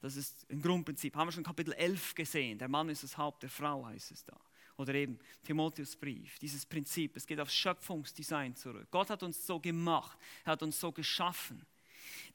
[0.00, 1.14] Das ist ein Grundprinzip.
[1.16, 2.58] Haben wir schon Kapitel 11 gesehen.
[2.58, 4.38] Der Mann ist das Haupt der Frau, heißt es da.
[4.80, 6.38] Oder eben Timotheusbrief.
[6.38, 8.88] Dieses Prinzip, es geht aufs Schöpfungsdesign zurück.
[8.90, 11.66] Gott hat uns so gemacht, er hat uns so geschaffen.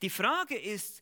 [0.03, 1.01] Die Frage ist,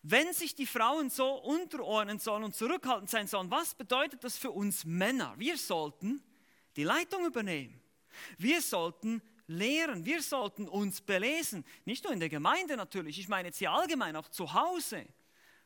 [0.00, 4.50] wenn sich die Frauen so unterordnen sollen und zurückhaltend sein sollen, was bedeutet das für
[4.50, 5.34] uns Männer?
[5.36, 6.22] Wir sollten
[6.74, 7.78] die Leitung übernehmen.
[8.38, 11.66] Wir sollten lehren, wir sollten uns belesen.
[11.84, 15.04] Nicht nur in der Gemeinde natürlich, ich meine jetzt hier allgemein, auch zu Hause.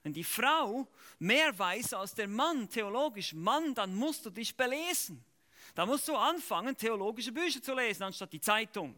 [0.06, 0.86] Wenn die Frau
[1.18, 5.20] mehr weiß als der Mann, theologisch, Mann, dann musst du dich belesen.
[5.74, 8.94] Da musst du anfangen, theologische Bücher zu lesen, anstatt die Zeitung.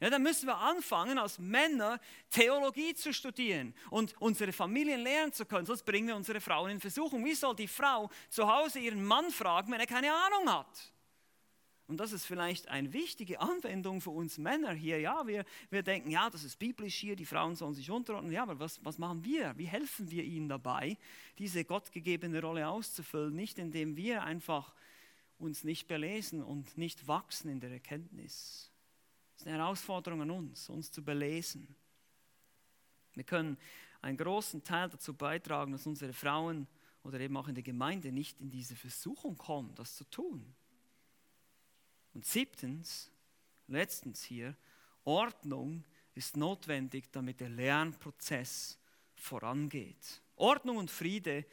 [0.00, 1.98] Ja, dann müssen wir anfangen, als Männer
[2.28, 5.64] Theologie zu studieren und unsere Familien lernen zu können.
[5.64, 7.24] Sonst bringen wir unsere Frauen in Versuchung.
[7.24, 10.92] Wie soll die Frau zu Hause ihren Mann fragen, wenn er keine Ahnung hat?
[11.90, 15.00] Und das ist vielleicht eine wichtige Anwendung für uns Männer hier.
[15.00, 18.30] Ja, wir, wir denken, ja, das ist biblisch hier, die Frauen sollen sich unterordnen.
[18.30, 19.58] Ja, aber was, was machen wir?
[19.58, 20.96] Wie helfen wir ihnen dabei,
[21.36, 23.34] diese gottgegebene Rolle auszufüllen?
[23.34, 24.72] Nicht indem wir einfach
[25.40, 28.70] uns nicht belesen und nicht wachsen in der Erkenntnis.
[29.32, 31.74] Das ist eine Herausforderung an uns, uns zu belesen.
[33.14, 33.58] Wir können
[34.00, 36.68] einen großen Teil dazu beitragen, dass unsere Frauen
[37.02, 40.54] oder eben auch in der Gemeinde nicht in diese Versuchung kommen, das zu tun.
[42.14, 43.10] Und siebtens,
[43.66, 44.56] letztens hier,
[45.04, 45.84] Ordnung
[46.14, 48.78] ist notwendig, damit der Lernprozess
[49.14, 50.22] vorangeht.
[50.36, 51.44] Ordnung und Friede,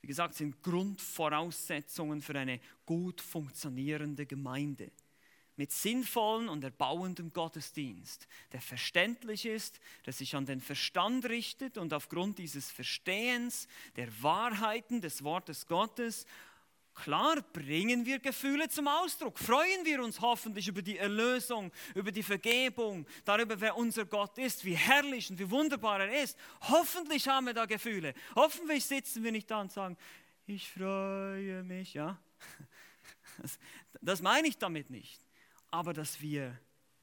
[0.00, 4.90] wie gesagt, sind Grundvoraussetzungen für eine gut funktionierende Gemeinde.
[5.56, 11.92] Mit sinnvollen und erbauendem Gottesdienst, der verständlich ist, der sich an den Verstand richtet und
[11.92, 16.26] aufgrund dieses Verstehens der Wahrheiten des Wortes Gottes
[16.94, 22.22] Klar bringen wir Gefühle zum Ausdruck, freuen wir uns hoffentlich über die Erlösung, über die
[22.22, 26.38] Vergebung, darüber, wer unser Gott ist, wie herrlich und wie wunderbar er ist.
[26.60, 28.14] Hoffentlich haben wir da Gefühle.
[28.34, 29.96] Hoffentlich sitzen wir nicht da und sagen,
[30.46, 32.18] ich freue mich, ja.
[33.38, 33.58] Das,
[34.02, 35.18] das meine ich damit nicht.
[35.70, 36.58] Aber dass wir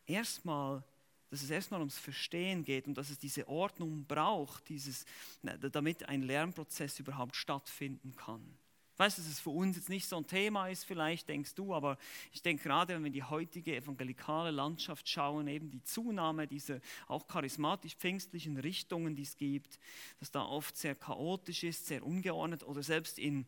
[0.05, 0.83] erstmal
[1.29, 5.05] dass es erstmal ums Verstehen geht und dass es diese Ordnung braucht, dieses,
[5.43, 8.57] damit ein Lernprozess überhaupt stattfinden kann.
[8.99, 11.73] Ich weiß, dass es für uns jetzt nicht so ein Thema ist, vielleicht denkst du,
[11.73, 11.97] aber
[12.33, 17.25] ich denke gerade, wenn wir die heutige evangelikale Landschaft schauen, eben die Zunahme dieser auch
[17.25, 19.79] charismatisch-pfingstlichen Richtungen, die es gibt,
[20.19, 23.45] dass da oft sehr chaotisch ist, sehr ungeordnet oder selbst in,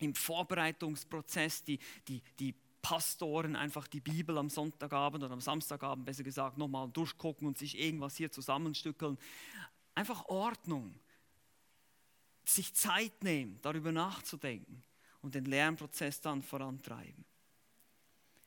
[0.00, 6.24] im Vorbereitungsprozess die, die, die Pastoren einfach die Bibel am Sonntagabend oder am Samstagabend besser
[6.24, 9.18] gesagt nochmal durchgucken und sich irgendwas hier zusammenstückeln.
[9.94, 10.96] Einfach Ordnung
[12.48, 14.82] sich Zeit nehmen, darüber nachzudenken
[15.22, 17.24] und den Lernprozess dann vorantreiben.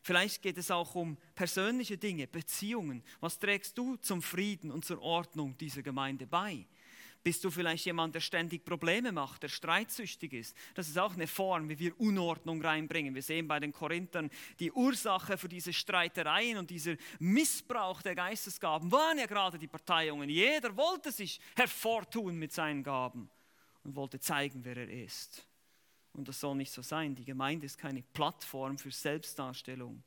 [0.02, 3.04] Vielleicht geht es auch um persönliche Dinge, Beziehungen.
[3.20, 6.66] Was trägst du zum Frieden und zur Ordnung dieser Gemeinde bei?
[7.24, 10.56] Bist du vielleicht jemand, der ständig Probleme macht, der streitsüchtig ist?
[10.76, 13.16] Das ist auch eine Form, wie wir Unordnung reinbringen.
[13.16, 14.30] Wir sehen bei den Korinthern,
[14.62, 20.30] die Ursache für diese Streitereien und dieser Missbrauch der Geistesgaben waren ja gerade die Parteiungen.
[20.30, 23.30] Jeder wollte sich hervortun mit seinen Gaben
[23.88, 25.48] und wollte zeigen, wer er ist.
[26.12, 27.16] Und das soll nicht so sein.
[27.16, 30.04] Die Gemeinde ist keine Plattform für Selbstdarstellung,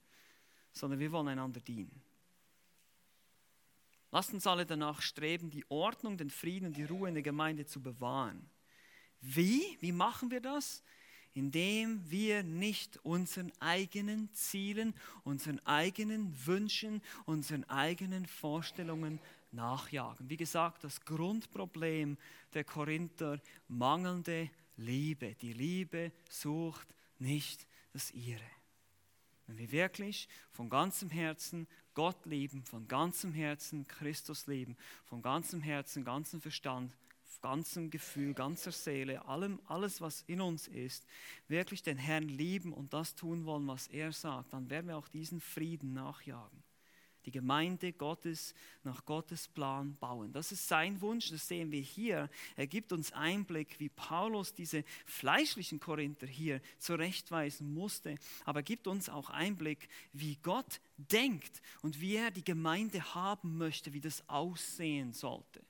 [0.70, 2.02] sondern wir wollen einander dienen.
[4.10, 7.64] Lasst uns alle danach streben, die Ordnung, den Frieden und die Ruhe in der Gemeinde
[7.64, 8.50] zu bewahren.
[9.22, 9.78] Wie?
[9.80, 10.82] Wie machen wir das?
[11.32, 19.20] Indem wir nicht unseren eigenen Zielen, unseren eigenen Wünschen, unseren eigenen Vorstellungen
[19.52, 20.28] nachjagen.
[20.28, 22.18] Wie gesagt, das Grundproblem
[22.54, 25.34] der Korinther, mangelnde Liebe.
[25.36, 28.40] Die Liebe sucht nicht das ihre.
[29.46, 35.60] Wenn wir wirklich von ganzem Herzen Gott lieben, von ganzem Herzen Christus lieben, von ganzem
[35.60, 36.96] Herzen, ganzem Verstand,
[37.40, 41.06] ganzem Gefühl, ganzer Seele, allem, alles, was in uns ist,
[41.48, 45.08] wirklich den Herrn lieben und das tun wollen, was er sagt, dann werden wir auch
[45.08, 46.62] diesen Frieden nachjagen
[47.26, 50.32] die Gemeinde Gottes nach Gottes Plan bauen.
[50.32, 52.30] Das ist sein Wunsch, das sehen wir hier.
[52.56, 58.86] Er gibt uns Einblick, wie Paulus diese fleischlichen Korinther hier zurechtweisen musste, aber er gibt
[58.86, 64.28] uns auch Einblick, wie Gott denkt und wie er die Gemeinde haben möchte, wie das
[64.28, 65.62] aussehen sollte.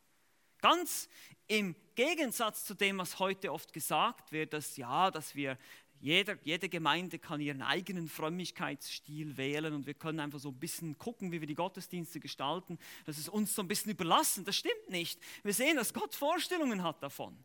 [0.61, 1.09] Ganz
[1.47, 5.57] im Gegensatz zu dem, was heute oft gesagt wird, dass ja, dass wir
[6.01, 10.97] jeder, jede Gemeinde kann ihren eigenen Frömmigkeitsstil wählen und wir können einfach so ein bisschen
[10.97, 12.79] gucken, wie wir die Gottesdienste gestalten.
[13.05, 14.47] Das ist uns so ein bisschen überlassen.
[14.47, 15.21] Das stimmt nicht.
[15.43, 17.37] Wir sehen, dass Gott Vorstellungen hat davon,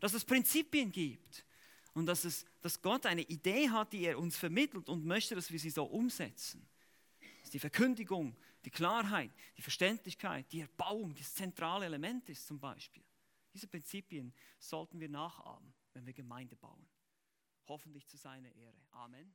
[0.00, 1.46] dass es Prinzipien gibt
[1.94, 5.50] und dass, es, dass Gott eine Idee hat, die er uns vermittelt und möchte, dass
[5.50, 6.68] wir sie so umsetzen.
[7.40, 8.36] Dass die Verkündigung,
[8.66, 13.02] die Klarheit, die Verständlichkeit, die Erbauung das zentrale Element ist zum Beispiel.
[13.54, 16.86] Diese Prinzipien sollten wir nachahmen, wenn wir Gemeinde bauen
[17.68, 18.80] hoffentlich zu seiner Ehre.
[18.90, 19.34] Amen.